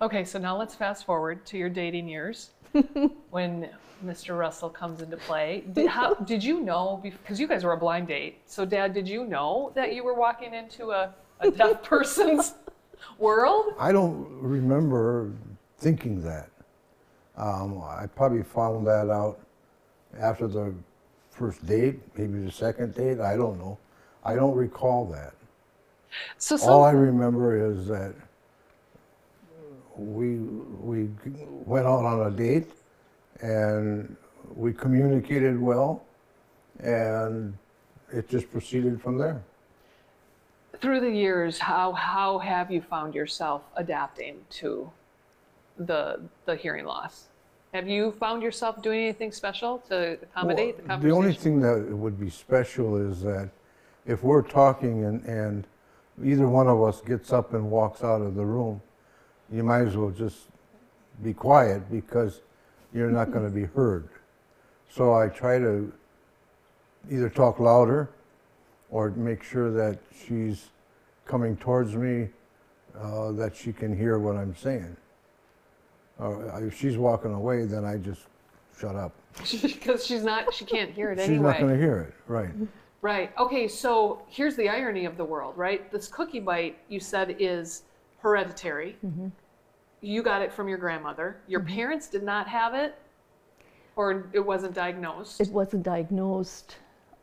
[0.00, 2.50] Okay, so now let's fast forward to your dating years
[3.30, 3.68] when
[4.04, 4.38] Mr.
[4.38, 5.64] Russell comes into play.
[5.72, 9.08] Did, how, did you know, because you guys were a blind date, so Dad, did
[9.08, 12.54] you know that you were walking into a, a deaf person's
[13.18, 13.74] world?
[13.78, 15.32] I don't remember
[15.78, 16.50] thinking that.
[17.36, 19.38] Um, I probably found that out
[20.18, 20.74] after the
[21.30, 23.20] first date, maybe the second date.
[23.20, 23.78] I don't know.
[24.24, 25.34] I don't recall that.
[26.38, 28.14] So All I remember is that
[29.96, 31.08] we we
[31.64, 32.70] went out on a date
[33.40, 34.16] and
[34.54, 36.04] we communicated well,
[36.80, 37.56] and
[38.12, 39.42] it just proceeded from there.
[40.80, 44.90] through the years, how, how have you found yourself adapting to
[45.78, 47.24] the, the hearing loss?
[47.72, 51.88] Have you found yourself doing anything special to accommodate the Well, The only thing that
[51.88, 53.50] would be special is that
[54.06, 55.66] if we're talking and, and
[56.24, 58.80] either one of us gets up and walks out of the room,
[59.52, 60.46] you might as well just
[61.22, 62.40] be quiet because
[62.92, 64.08] you're not going to be heard.
[64.90, 65.92] So I try to
[67.10, 68.10] either talk louder
[68.90, 70.68] or make sure that she's
[71.24, 72.28] coming towards me,
[72.98, 74.96] uh, that she can hear what I'm saying.
[76.20, 78.22] Uh, if she's walking away, then I just
[78.78, 79.12] shut up.
[79.62, 81.50] Because she's not, she can't hear it She's anyway.
[81.50, 82.50] not going to hear it, right?
[83.02, 83.30] Right.
[83.38, 85.90] Okay, so here's the irony of the world, right?
[85.92, 87.82] This cookie bite you said is
[88.26, 88.96] hereditary.
[90.00, 91.36] You got it from your grandmother.
[91.46, 92.98] Your parents did not have it,
[93.94, 95.40] or it wasn't diagnosed.
[95.40, 96.76] It wasn't diagnosed.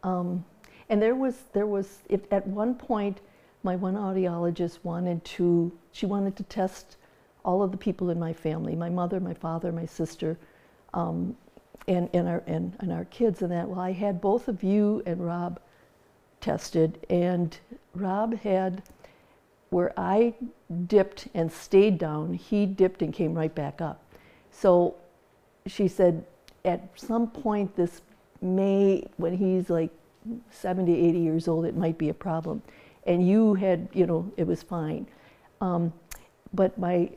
[0.03, 0.45] Um,
[0.87, 3.19] and there was, there was it, at one point,
[3.63, 6.95] my one audiologist wanted to, she wanted to test
[7.43, 10.37] all of the people in my family, my mother, my father, my sister,
[10.93, 11.35] um,
[11.89, 13.67] and, and, our, and, and our kids and that.
[13.67, 15.59] Well, I had both of you and Rob
[16.39, 17.57] tested, and
[17.93, 18.83] Rob had,
[19.73, 20.35] where I
[20.87, 24.03] dipped and stayed down, he dipped and came right back up.
[24.51, 24.95] So
[25.65, 26.25] she said,
[26.63, 28.01] at some point this
[28.41, 29.89] may, when he's like
[30.51, 32.61] 70, 80 years old, it might be a problem.
[33.05, 35.07] And you had, you know, it was fine.
[35.59, 35.91] Um,
[36.53, 37.09] but my,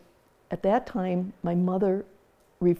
[0.50, 2.04] at that time, my mother,
[2.60, 2.76] you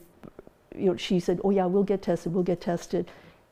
[0.74, 3.10] know, she said, "Oh yeah, we'll get tested, we'll get tested."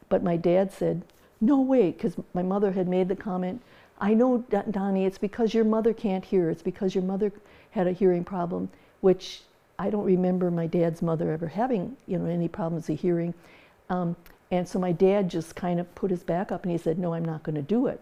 [0.08, 1.02] But my dad said,
[1.40, 3.62] "No way," because my mother had made the comment.
[4.00, 6.50] I know, Don- Donnie, it's because your mother can't hear.
[6.50, 7.32] It's because your mother
[7.70, 8.68] had a hearing problem,
[9.00, 9.42] which
[9.78, 13.34] I don't remember my dad's mother ever having, you know, any problems of hearing.
[13.90, 14.16] Um,
[14.50, 17.14] and so my dad just kind of put his back up and he said, "No,
[17.14, 18.00] I'm not going to do it."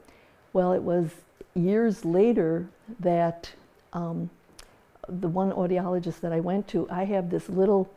[0.53, 1.11] Well, it was
[1.55, 2.67] years later
[3.01, 3.53] that
[3.93, 4.29] um,
[5.09, 7.91] the one audiologist that I went to, I have this little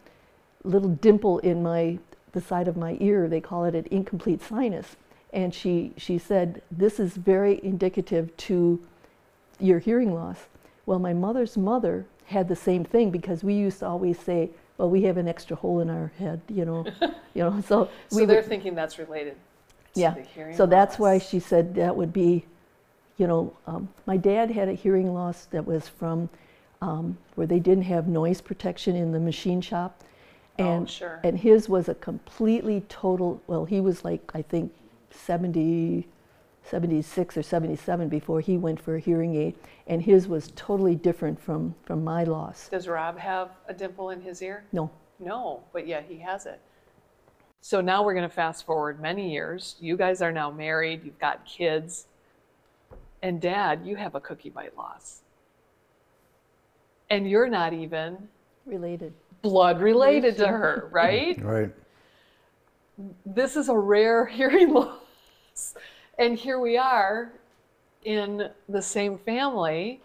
[0.64, 2.00] little dimple in my
[2.32, 3.28] the side of my ear.
[3.28, 4.96] They call it an incomplete sinus.
[5.36, 8.82] And she she said this is very indicative to
[9.60, 10.38] your hearing loss.
[10.86, 14.90] Well, my mother's mother had the same thing because we used to always say, "Well,
[14.90, 16.86] we have an extra hole in our head," you know,
[17.34, 17.60] you know.
[17.62, 19.36] So so we they're would- thinking that's related.
[19.94, 20.14] to yeah.
[20.14, 22.46] the hearing So that's why she said that would be,
[23.18, 26.30] you know, um, my dad had a hearing loss that was from
[26.82, 30.02] um, where they didn't have noise protection in the machine shop.
[30.60, 31.20] Oh, And, sure.
[31.26, 34.72] and his was a completely total, well, he was like, I think
[35.16, 36.08] 70,
[36.64, 39.56] 76 or 77 before he went for a hearing aid.
[39.88, 42.70] And his was totally different from, from my loss.
[42.70, 44.66] Does Rob have a dimple in his ear?
[44.72, 46.60] No, No, but yeah, he has it.
[47.62, 49.76] So now we're going to fast forward many years.
[49.80, 52.06] You guys are now married, you've got kids.
[53.24, 55.22] And dad, you have a cookie bite loss.
[57.10, 58.28] And you're not even
[58.66, 59.14] related.
[59.42, 61.40] blood related to her, right?
[61.44, 61.72] Right.
[63.26, 65.00] this is a rare hearing loss.
[66.18, 67.32] And here we are
[68.04, 70.02] in the same family.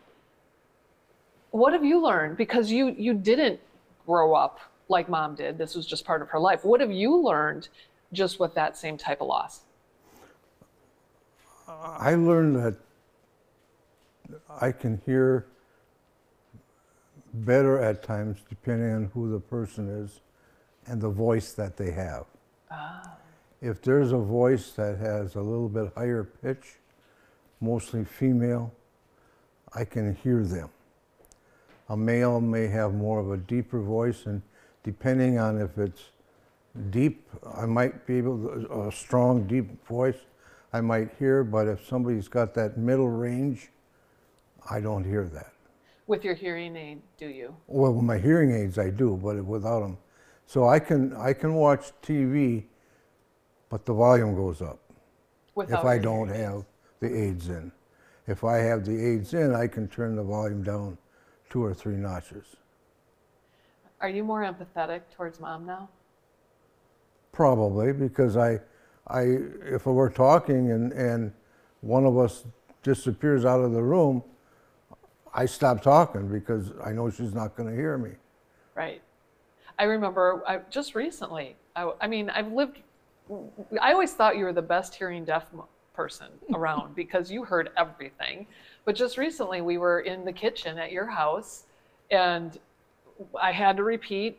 [1.51, 2.37] What have you learned?
[2.37, 3.61] Because you you didn't
[4.07, 5.59] grow up like mom did.
[5.59, 6.65] This was just part of her life.
[6.65, 7.69] What have you learned
[8.13, 9.61] just with that same type of loss?
[11.69, 12.75] Uh, I learned that
[14.61, 15.47] I can hear
[17.33, 20.21] better at times depending on who the person is
[20.87, 22.27] and the voice that they have.
[22.71, 23.17] Ah.
[23.61, 26.79] If there's a voice that has a little bit higher pitch,
[27.61, 28.73] mostly female,
[29.75, 30.71] I can hear them.
[31.91, 34.41] A male may have more of a deeper voice, and
[34.83, 36.11] depending on if it's
[36.91, 40.17] deep, I might be able to, a strong, deep voice,
[40.73, 43.71] I might hear, but if somebody's got that middle range,
[44.71, 45.53] I don't hear that.
[46.07, 47.55] With your hearing aid, do you?
[47.67, 49.99] Well, with my hearing aids, I do, but without them.
[50.47, 52.65] So I can, I can watch TV,
[53.71, 54.79] but the volume goes up
[55.55, 56.65] Without if I don't have
[57.01, 57.73] the aids in.
[58.27, 60.99] If I have the aids in, I can turn the volume down
[61.49, 62.45] two or three notches.
[64.01, 65.89] Are you more empathetic towards mom now?
[67.33, 68.61] Probably because I,
[69.07, 69.23] I,
[69.65, 71.33] if we're talking and, and
[71.81, 72.45] one of us
[72.83, 74.23] disappears out of the room,
[75.35, 78.11] I stop talking because I know she's not going to hear me.
[78.75, 79.03] Right.
[79.79, 82.79] I remember I, just recently, I, I mean, I've lived,
[83.81, 85.47] I always thought you were the best hearing deaf
[85.95, 88.47] person around because you heard everything.
[88.85, 91.65] But just recently, we were in the kitchen at your house
[92.11, 92.59] and
[93.41, 94.39] I had to repeat.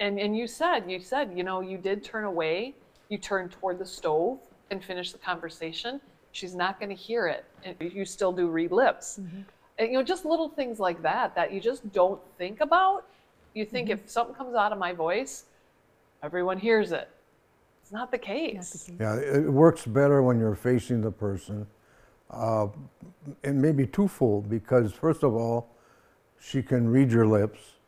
[0.00, 2.74] And, and you said, you said, you know, you did turn away,
[3.08, 4.38] you turned toward the stove
[4.70, 6.00] and finished the conversation.
[6.32, 7.44] She's not going to hear it.
[7.64, 9.18] And you still do read lips.
[9.20, 9.40] Mm-hmm.
[9.78, 13.06] And, you know, just little things like that that you just don't think about.
[13.54, 14.04] You think mm-hmm.
[14.04, 15.44] if something comes out of my voice,
[16.22, 17.08] everyone hears it.
[17.88, 18.90] It's not the case.
[19.00, 21.66] Yeah, it works better when you're facing the person
[22.30, 22.68] Uh,
[23.44, 25.70] and maybe twofold because first of all,
[26.38, 27.78] she can read your lips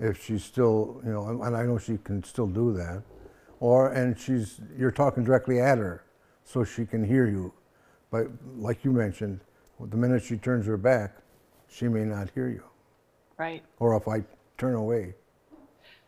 [0.00, 3.04] if she's still, you know, and I know she can still do that.
[3.60, 6.02] Or and she's you're talking directly at her,
[6.44, 7.52] so she can hear you.
[8.10, 9.38] But like you mentioned,
[9.80, 11.18] the minute she turns her back,
[11.68, 12.64] she may not hear you.
[13.38, 13.62] Right.
[13.78, 14.24] Or if I
[14.56, 15.14] turn away.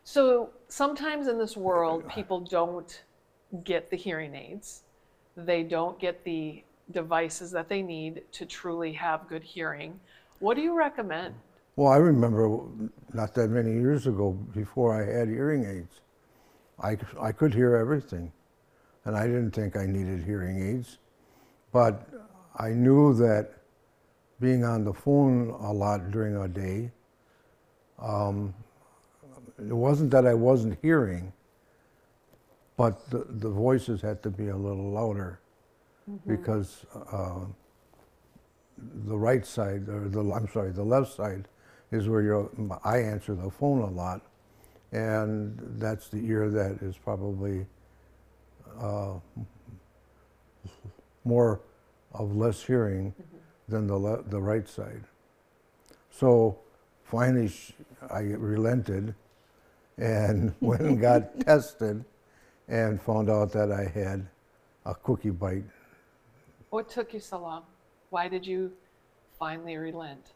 [0.05, 3.03] So sometimes in this world, people don't
[3.65, 4.83] get the hearing aids.
[5.37, 9.99] They don't get the devices that they need to truly have good hearing.
[10.41, 11.35] What do you recommend?
[11.77, 12.61] Well, I remember
[13.13, 16.01] not that many years ago, before I had hearing aids,
[16.83, 18.33] I, I could hear everything.
[19.05, 20.99] And I didn't think I needed hearing aids.
[21.73, 22.09] But
[22.57, 23.51] I knew that
[24.41, 26.91] being on the phone a lot during a day,
[27.99, 28.55] um,
[29.69, 31.33] it wasn't that I wasn't hearing,
[32.77, 35.41] but the, the voices had to be a little louder
[36.27, 37.41] because uh,
[39.07, 41.47] the right side, or the, I'm sorry, the left side
[41.93, 42.47] is where
[42.85, 44.23] I answer the phone a lot.
[44.93, 47.67] And that's the ear that is probably
[48.81, 49.15] uh,
[51.25, 51.61] more
[52.13, 53.15] of less hearing
[53.69, 55.05] than the, le- the right side.
[56.11, 56.59] So
[57.05, 57.73] finally, sh-
[58.11, 59.15] I relented
[60.01, 62.05] and went and got tested
[62.69, 64.27] and found out that I had
[64.87, 65.65] a cookie bite.
[66.71, 67.65] What took you so long?
[68.11, 68.73] Why did you
[69.39, 70.33] finally relent?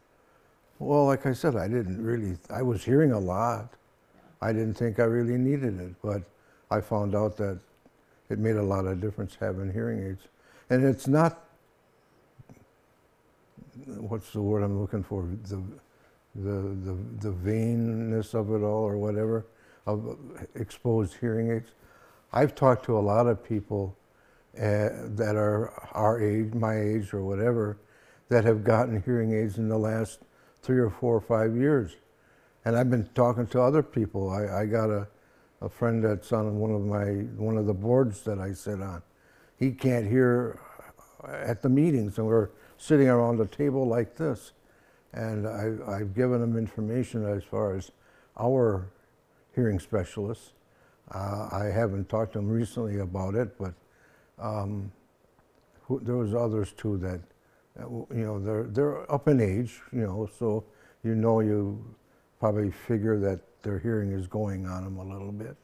[0.79, 3.73] Well, like I said, I didn't really, I was hearing a lot.
[4.41, 6.21] I didn't think I really needed it, but
[6.69, 7.59] I found out that
[8.29, 10.23] it made a lot of difference having hearing aids.
[10.69, 11.45] And it's not,
[13.85, 15.27] what's the word I'm looking for?
[15.43, 15.61] The,
[16.35, 16.51] the,
[16.83, 19.45] the, the vainness of it all or whatever,
[19.85, 20.17] of
[20.55, 21.71] exposed hearing aids.
[22.33, 23.95] I've talked to a lot of people
[24.57, 27.77] uh, that are our age, my age, or whatever,
[28.29, 30.19] that have gotten hearing aids in the last
[30.61, 31.95] three or four or five years.
[32.63, 34.29] And I've been talking to other people.
[34.29, 35.07] I, I got a,
[35.61, 37.05] a friend that's on one of my
[37.37, 39.03] one of the boards that I sit on.
[39.57, 40.59] He can't hear
[41.27, 44.51] at the meetings, and we're sitting around a table like this.
[45.13, 47.91] And I, I've given him information as far as
[48.37, 48.89] our
[49.55, 50.51] hearing specialists.
[51.13, 53.73] Uh, I haven't talked to them recently about it, but
[54.39, 54.91] um,
[55.83, 57.21] who, there was others too that,
[57.79, 60.63] uh, you know, they're they're up in age, you know, so
[61.03, 61.83] you know you
[62.39, 65.55] probably figure that their hearing is going on them a little bit.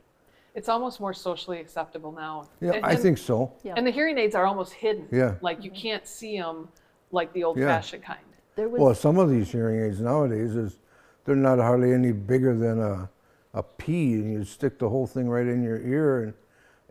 [0.53, 2.49] It's almost more socially acceptable now.
[2.59, 3.53] Yeah, And- I and- think so.
[3.63, 3.73] Yeah.
[3.77, 5.07] And the hearing aids are almost hidden.
[5.11, 5.35] Yeah.
[5.41, 6.67] Like you can't see them
[7.11, 8.19] like the old fashioned kind.
[8.55, 10.77] There was Well, some of these hearing aids nowadays is
[11.23, 13.09] they're not hardly any bigger than a
[13.53, 16.33] a pea, and you stick the whole thing right in your ear, and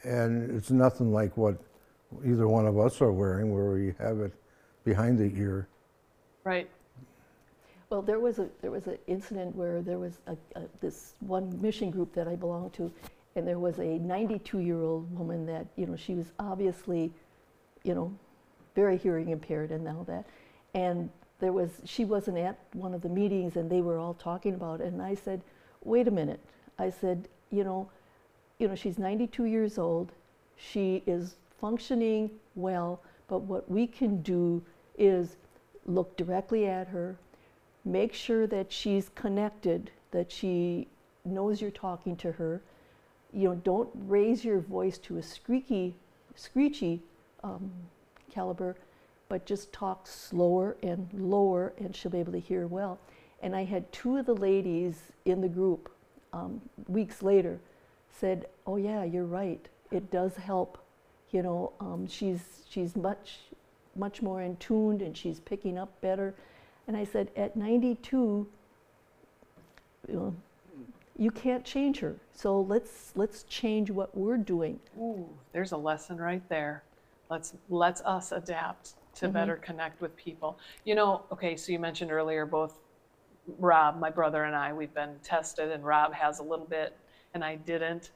[0.02, 1.56] and it's nothing like what
[2.24, 4.32] either one of us are wearing, where we have it
[4.84, 5.68] behind the ear.
[6.44, 6.68] Right.
[7.90, 11.60] Well, there was a there was an incident where there was a, a, this one
[11.60, 12.92] mission group that I belonged to,
[13.36, 17.12] and there was a 92-year-old woman that you know she was obviously,
[17.82, 18.14] you know,
[18.74, 20.26] very hearing impaired and all that,
[20.74, 24.54] and there was she wasn't at one of the meetings and they were all talking
[24.54, 25.42] about it, and I said,
[25.84, 26.40] wait a minute,
[26.78, 27.88] I said, you know,
[28.58, 30.12] you know she's 92 years old,
[30.56, 34.62] she is functioning well, but what we can do
[34.98, 35.36] is
[35.86, 37.16] look directly at her,
[37.84, 40.88] make sure that she's connected, that she
[41.24, 42.60] knows you're talking to her.
[43.32, 45.94] You know, don't raise your voice to a squeaky,
[46.34, 47.00] screechy
[47.44, 47.70] um,
[48.30, 48.76] caliber,
[49.28, 52.98] but just talk slower and lower, and she'll be able to hear well.
[53.42, 55.90] And I had two of the ladies in the group
[56.32, 57.58] um, weeks later
[58.10, 59.66] said, "Oh yeah, you're right.
[59.90, 60.78] It does help.
[61.30, 63.38] You know, um, she's she's much
[63.96, 66.34] much more in tuned and she's picking up better."
[66.86, 68.46] And I said, "At 92,
[70.08, 70.34] you, know,
[71.16, 72.16] you can't change her.
[72.32, 76.82] So let's let's change what we're doing." Ooh, there's a lesson right there.
[77.30, 80.58] Let's let's us adapt to better connect with people.
[80.84, 82.78] You know, okay, so you mentioned earlier both
[83.58, 86.96] Rob, my brother and I, we've been tested and Rob has a little bit
[87.34, 88.10] and I didn't.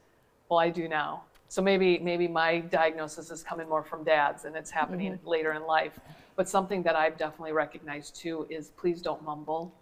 [0.49, 1.23] Well, I do now.
[1.47, 5.65] So maybe maybe my diagnosis is coming more from dad's and it's happening later in
[5.65, 5.99] life.
[6.35, 9.73] But something that I've definitely recognized too is please don't mumble.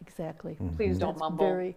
[0.00, 0.56] Exactly.
[0.76, 1.46] Please don't That's mumble.
[1.46, 1.76] Very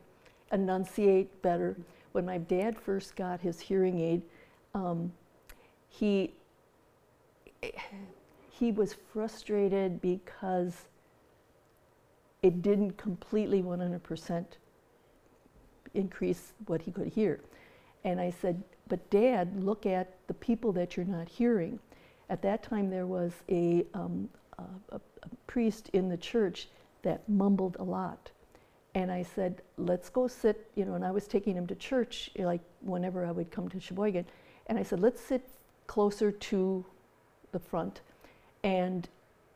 [0.52, 1.78] enunciate better.
[2.12, 4.22] When my dad first got his hearing aid,
[4.74, 5.12] um,
[5.90, 6.34] he
[8.50, 10.88] he was frustrated because
[12.42, 14.46] it didn't completely 100%
[15.94, 17.40] increase what he could hear.
[18.04, 21.80] And I said, "But Dad, look at the people that you're not hearing."
[22.30, 25.02] At that time, there was a, um, a, a,
[25.48, 26.68] priest in the church
[27.04, 28.32] that mumbled a lot.
[28.96, 32.32] And I said, let's go sit, you know, and I was taking him to church,
[32.38, 34.26] like whenever I would come to Sheboygan.
[34.68, 35.48] And I said, let's sit
[35.88, 36.86] closer to
[37.52, 38.02] the front.
[38.64, 39.08] And,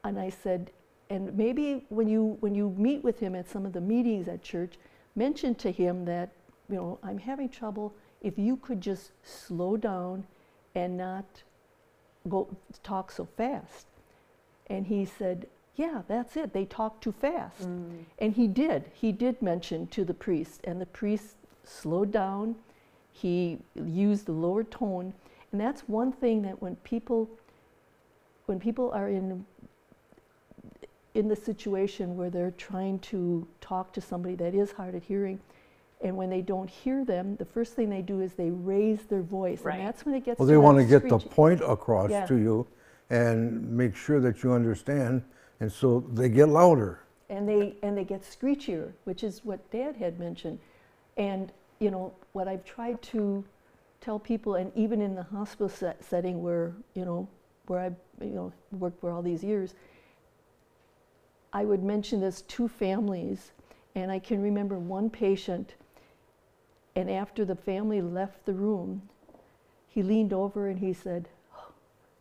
[0.04, 0.72] and I said,
[1.10, 4.44] and maybe when you, when you meet with him at some of the meetings at
[4.44, 4.76] church,
[5.16, 6.30] mention to him that,
[6.70, 7.94] you know, I'm having trouble.
[8.22, 10.26] If you could just slow down
[10.76, 11.26] and not
[12.28, 12.48] go
[12.84, 13.88] talk so fast.
[14.68, 16.54] And he said, yeah, that's it.
[16.54, 17.62] They talk too fast.
[17.62, 18.04] Mm.
[18.20, 18.92] And he did.
[18.94, 22.56] He did mention to the priest, and the priest slowed down.
[23.12, 25.14] He used the lower tone,
[25.52, 27.30] and that's one thing that when people,
[28.46, 29.46] when people are in
[31.20, 35.38] in the situation where they're trying to talk to somebody that is hard of hearing,
[36.02, 39.22] and when they don't hear them, the first thing they do is they raise their
[39.22, 39.78] voice, Right.
[39.78, 40.40] and that's when it gets.
[40.40, 42.26] Well, they want to get the point across Yeah.
[42.28, 42.66] to you
[43.10, 45.24] and make sure that you understand,
[45.60, 47.00] and so they get louder.
[47.32, 50.58] and they and they get screechier, which is what Dad had mentioned.
[51.18, 53.44] And you know what I've tried to
[54.02, 57.28] tell people, and even in the hospital set, setting where you know
[57.68, 57.90] where I
[58.26, 59.76] you know worked for all these years,
[61.52, 63.52] I would mention this to families,
[63.96, 65.76] and I can remember one patient.
[66.96, 69.02] And after the family left the room,
[69.88, 71.30] he leaned over and he said,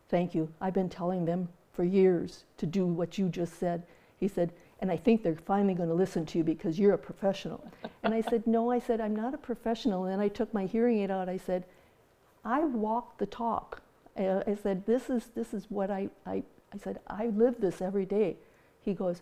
[0.09, 0.49] Thank you.
[0.61, 3.83] I've been telling them for years to do what you just said.
[4.16, 6.99] He said, and I think they're finally going to listen to you because you're a
[6.99, 7.64] professional.
[8.03, 10.05] and I said, No, I said, I'm not a professional.
[10.05, 11.29] And I took my hearing aid out.
[11.29, 11.64] I said,
[12.45, 13.83] I walk the talk.
[14.16, 17.83] Uh, I said, This is, this is what I, I, I said, I live this
[17.83, 18.37] every day.
[18.89, 19.20] He goes,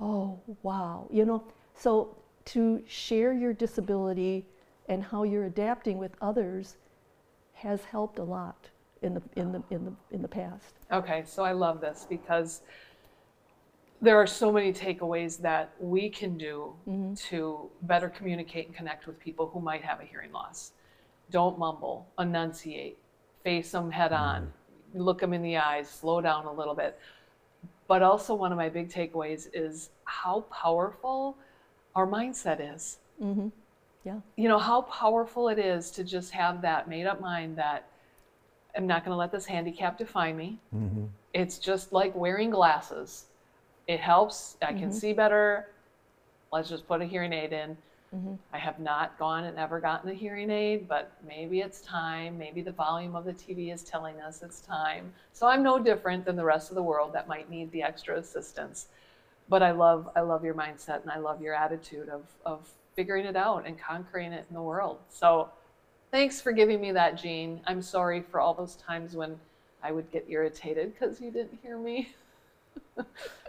[0.00, 1.06] Oh, wow.
[1.08, 1.44] You know,
[1.74, 4.44] so to share your disability
[4.88, 6.76] and how you're adapting with others
[7.52, 8.68] has helped a lot
[9.02, 10.74] in the, in the, in the, in the past.
[10.90, 12.62] Okay, so I love this because
[14.02, 17.14] there are so many takeaways that we can do mm-hmm.
[17.28, 20.72] to better communicate and connect with people who might have a hearing loss.
[21.30, 22.98] Don't mumble, enunciate,
[23.44, 25.00] face them head on, mm-hmm.
[25.02, 26.98] look them in the eyes, slow down a little bit.
[27.88, 31.36] But also, one of my big takeaways is how powerful
[31.96, 32.98] our mindset is.
[33.22, 33.48] Mm-hmm.
[34.04, 34.20] Yeah.
[34.36, 37.88] you know how powerful it is to just have that made up mind that
[38.76, 40.58] I'm not going to let this handicap define me.
[41.34, 43.26] It's just like wearing glasses.
[43.86, 44.56] It helps.
[44.62, 45.68] I can see better.
[46.52, 47.76] Let's just put a hearing aid in.
[48.14, 48.34] Mm-hmm.
[48.54, 52.38] I have not gone and ever gotten a hearing aid, but maybe it's time.
[52.38, 55.12] Maybe the volume of the TV is telling us it's time.
[55.32, 58.16] So I'm no different than the rest of the world that might need the extra
[58.16, 58.86] assistance.
[59.50, 63.26] But I love I love your mindset and I love your attitude of of figuring
[63.26, 64.98] it out and conquering it in the world.
[65.10, 65.50] So
[66.10, 67.60] thanks for giving me that, Jean.
[67.66, 69.38] I'm sorry for all those times when
[69.82, 72.08] I would get irritated because you didn't hear me.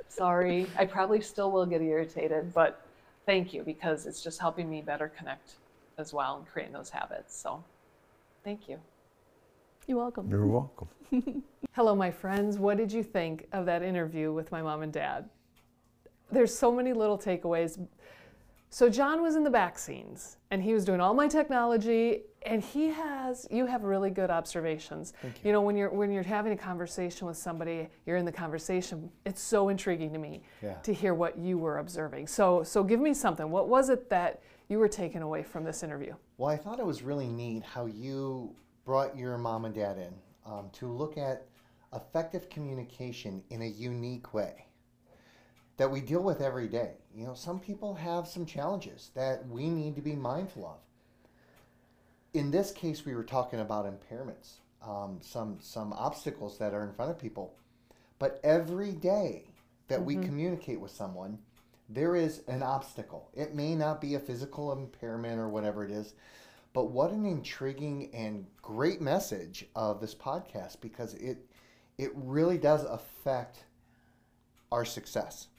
[0.09, 0.67] sorry.
[0.77, 2.81] I probably still will get irritated, but
[3.25, 5.55] thank you because it's just helping me better connect
[5.97, 7.37] as well and creating those habits.
[7.39, 7.63] So
[8.43, 8.79] thank you.
[9.87, 10.29] You're welcome.
[10.29, 10.87] You're welcome.
[11.73, 12.57] Hello, my friends.
[12.57, 15.29] What did you think of that interview with my mom and dad?
[16.31, 17.79] There's so many little takeaways.
[18.71, 22.63] So, John was in the back scenes and he was doing all my technology, and
[22.63, 25.13] he has, you have really good observations.
[25.23, 25.31] You.
[25.45, 25.51] you.
[25.51, 29.41] know, when you're, when you're having a conversation with somebody, you're in the conversation, it's
[29.41, 30.75] so intriguing to me Yeah.
[30.83, 32.27] to hear what you were observing.
[32.27, 33.49] So, so, give me something.
[33.49, 36.13] What was it that you were taken away from this interview?
[36.37, 38.55] Well, I thought it was really neat how you
[38.85, 40.13] brought your mom and dad in
[40.45, 41.47] um, to look at
[41.93, 44.67] effective communication in a unique way
[45.77, 46.91] that we deal with every day.
[47.19, 50.77] You know, some people have some challenges that we need to be mindful of.
[52.33, 56.93] In this case, we were talking about impairments, um, some some obstacles that are in
[56.93, 57.55] front of people.
[58.19, 59.43] But every day
[59.89, 61.39] that we communicate with someone,
[61.89, 63.29] there is an obstacle.
[63.33, 66.13] It may not be a physical impairment or whatever it is,
[66.71, 71.45] but what an intriguing and great message of this podcast because it
[71.97, 73.65] it really does affect
[74.71, 75.49] our success.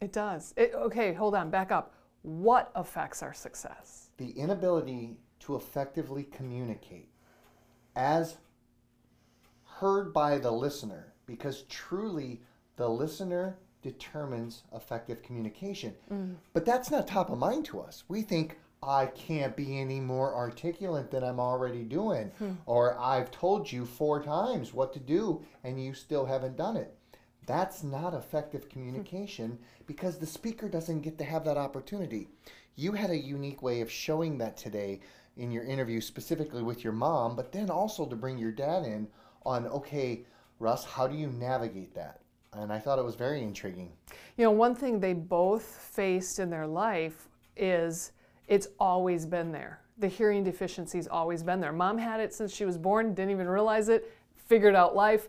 [0.00, 0.52] It does.
[0.56, 1.94] It, okay, hold on, back up.
[2.22, 4.10] What affects our success?
[4.18, 7.08] The inability to effectively communicate
[7.94, 8.36] as
[9.64, 12.40] heard by the listener because truly
[12.76, 15.94] the listener determines effective communication.
[16.10, 16.34] Mm.
[16.52, 18.04] But that's not top of mind to us.
[18.08, 22.52] We think I can't be any more articulate than I'm already doing hmm.
[22.66, 26.94] or I've told you four times what to do and you still haven't done it.
[27.46, 28.70] That's not effective hmm.
[28.70, 32.28] communication because the speaker doesn't get to have that opportunity.
[32.74, 35.00] You had a unique way of showing that today
[35.36, 39.06] in your interview, specifically with your mom, but then also to bring your dad in
[39.44, 40.24] on okay,
[40.58, 42.20] Russ, how do you navigate that?
[42.52, 43.92] And I thought it was very intriguing.
[44.36, 48.12] You know, one thing they both faced in their life is
[48.48, 49.80] it's always been there.
[49.98, 51.72] The hearing deficiency's always been there.
[51.72, 55.28] Mom had it since she was born, didn't even realize it, figured out life.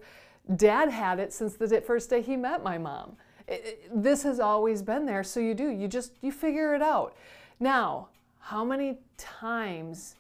[0.55, 3.17] Dad had it since the first day he met my mom.
[3.47, 5.69] It, it, this has always been there, so you do.
[5.69, 7.15] You just you figure it out.
[7.59, 10.15] Now, how many times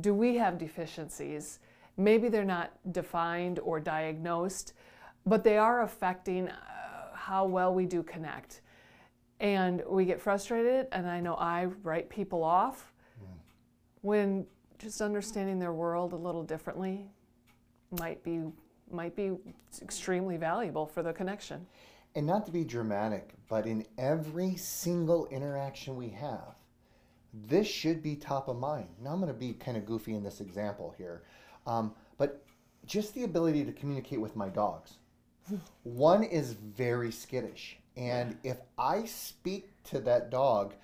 [0.00, 1.60] do we have deficiencies?
[1.96, 4.74] Maybe they're not defined or diagnosed,
[5.26, 8.62] but they are affecting uh, how well we do connect.
[9.40, 13.26] And we get frustrated, and I know I write people off mm.
[14.02, 14.46] when
[14.78, 17.06] just understanding their world a little differently
[17.98, 18.42] might be
[18.92, 19.32] might be
[19.82, 21.66] extremely valuable for the connection.
[22.14, 26.56] And not to be dramatic, but in every single interaction we have,
[27.32, 28.88] this should be top of mind.
[29.02, 31.22] Now, I'm going to be kind of goofy in this example here,
[31.66, 32.44] um, but
[32.86, 34.94] just the ability to communicate with my dogs.
[35.84, 37.78] One is very skittish.
[37.96, 40.74] And if I speak to that dog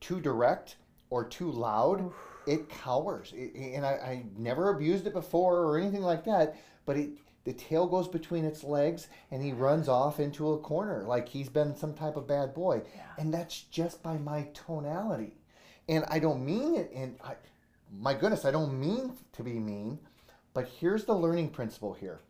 [0.00, 0.76] too direct
[1.10, 2.12] or too loud,
[2.46, 3.32] it cowers.
[3.34, 6.56] It, and I, I never abused it before or anything like that,
[6.86, 7.10] but it
[7.44, 11.48] the tail goes between its legs and he runs off into a corner like he's
[11.48, 12.82] been some type of bad boy.
[12.94, 13.02] Yeah.
[13.18, 15.36] And that's just by my tonality.
[15.88, 17.34] And I don't mean it, and I,
[17.98, 19.98] my goodness, I don't mean to be mean,
[20.54, 22.20] but here's the learning principle here.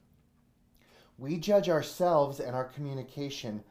[1.19, 3.63] We judge ourselves and our communication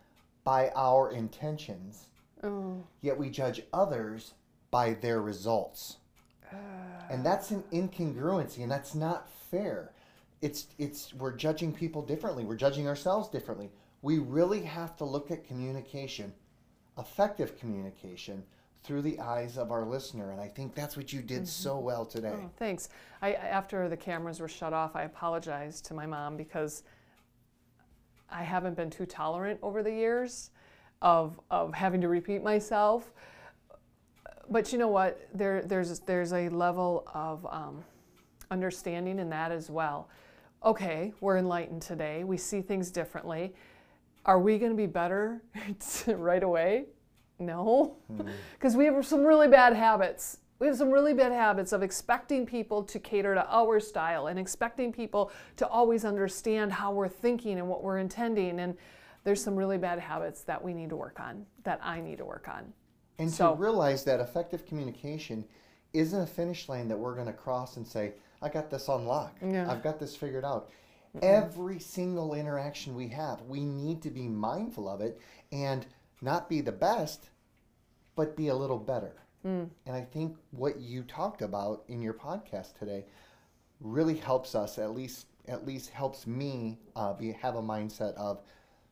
[0.43, 2.07] by our intentions,
[2.43, 2.83] oh.
[3.01, 4.33] yet we judge others
[4.69, 5.97] by their results.
[6.51, 6.55] Uh.
[7.09, 9.91] And that's an incongruency, and that's not fair
[10.41, 12.43] it's it's we're judging people differently.
[12.43, 13.69] We're judging ourselves differently.
[14.01, 16.33] We really have to look at communication,
[16.97, 18.43] effective communication,
[18.83, 21.45] through the eyes of our listener, and I think that's what you did mm-hmm.
[21.45, 22.33] so well today.
[22.33, 22.89] Oh, thanks.
[23.21, 26.83] I after the cameras were shut off, I apologized to my mom because
[28.29, 30.51] I haven't been too tolerant over the years
[31.01, 33.11] of of having to repeat myself.
[34.49, 35.27] But you know what?
[35.33, 37.83] There there's there's a level of um,
[38.49, 40.07] understanding in that as well
[40.63, 43.53] okay, we're enlightened today, we see things differently.
[44.25, 45.41] Are we going to be better
[46.07, 46.85] right away?
[47.39, 47.97] No,
[48.53, 48.79] because mm-hmm.
[48.79, 50.39] we have some really bad habits.
[50.59, 54.37] We have some really bad habits of expecting people to cater to our style and
[54.37, 58.59] expecting people to always understand how we're thinking and what we're intending.
[58.59, 58.75] And
[59.23, 62.25] there's some really bad habits that we need to work on, that I need to
[62.25, 62.73] work on.
[63.19, 65.45] And so, to realize that effective communication
[65.93, 69.05] isn't a finish line that we're going to cross and say, I got this on
[69.05, 69.35] lock.
[69.41, 69.69] Yeah.
[69.69, 70.69] I've got this figured out.
[71.15, 71.25] Mm-hmm.
[71.25, 75.19] Every single interaction we have, we need to be mindful of it
[75.51, 75.85] and
[76.21, 77.29] not be the best,
[78.15, 79.13] but be a little better.
[79.45, 79.69] Mm.
[79.85, 83.05] And I think what you talked about in your podcast today
[83.79, 84.77] really helps us.
[84.77, 88.41] At least, at least helps me uh, be have a mindset of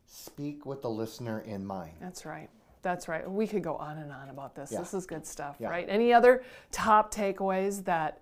[0.06, 1.94] speak with the listener in mind.
[2.00, 2.50] That's right.
[2.82, 3.30] That's right.
[3.30, 4.72] We could go on and on about this.
[4.72, 4.80] Yeah.
[4.80, 5.70] This is good stuff, yeah.
[5.70, 5.86] right?
[5.90, 8.22] Any other top takeaways that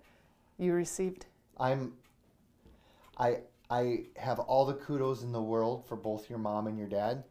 [0.58, 1.26] you received?
[1.58, 1.94] I'm
[3.18, 3.38] I
[3.70, 7.24] I have all the kudos in the world for both your mom and your dad.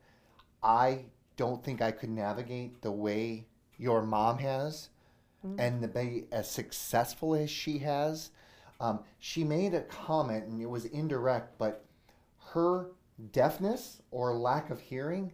[0.63, 1.05] I
[1.38, 3.45] don't think I could navigate the way
[3.78, 4.89] your mom has
[5.45, 5.59] mm-hmm.
[5.59, 8.32] and the be as successful as she has.
[8.80, 11.86] Um, she made a comment and it was indirect, but
[12.53, 12.88] her
[13.32, 15.32] deafness or lack of hearing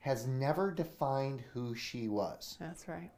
[0.00, 2.56] has never defined who she was.
[2.60, 3.10] That's right.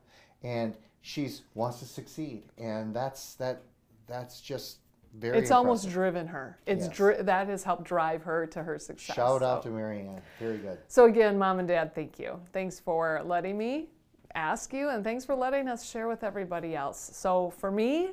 [0.43, 3.63] And she's wants to succeed, and that's that
[4.11, 4.79] that's just
[5.15, 5.39] very.
[5.39, 5.57] It's impressive.
[5.57, 6.59] almost driven her.
[6.67, 6.97] It's yes.
[6.97, 9.17] dri- that has helped drive her to her success.
[9.17, 9.47] Shout so.
[9.47, 10.21] out to Marianne.
[10.39, 10.79] Very good.
[10.89, 12.41] So again, mom and dad, thank you.
[12.53, 13.89] Thanks for letting me
[14.35, 17.11] ask you, and thanks for letting us share with everybody else.
[17.15, 18.11] So for me,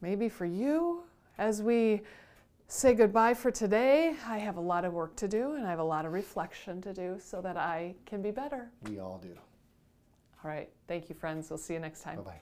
[0.00, 1.02] maybe for you,
[1.38, 2.02] as we
[2.68, 5.78] say goodbye for today, I have a lot of work to do and I have
[5.78, 8.70] a lot of reflection to do so that I can be better.
[8.86, 9.34] We all do.
[10.44, 10.68] All right.
[10.86, 11.50] Thank you, friends.
[11.50, 12.16] We'll see you next time.
[12.16, 12.40] Bye bye.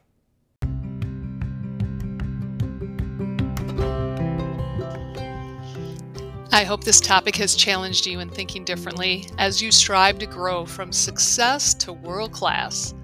[6.57, 10.65] I hope this topic has challenged you in thinking differently as you strive to grow
[10.65, 12.95] from success to world class.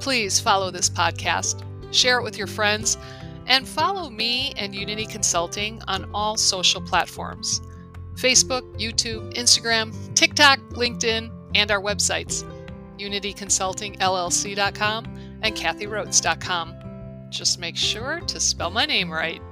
[0.00, 2.96] Please follow this podcast, share it with your friends,
[3.48, 7.60] and follow me and Unity Consulting on all social platforms
[8.14, 12.50] Facebook, YouTube, Instagram, TikTok, LinkedIn, and our websites
[12.98, 15.04] unityconsultingllc.com
[15.42, 16.74] and kathierotz.com.
[17.28, 19.42] Just make sure to spell my name right.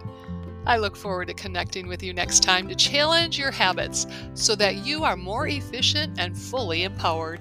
[0.66, 4.86] I look forward to connecting with you next time to challenge your habits so that
[4.86, 7.40] you are more efficient and fully empowered.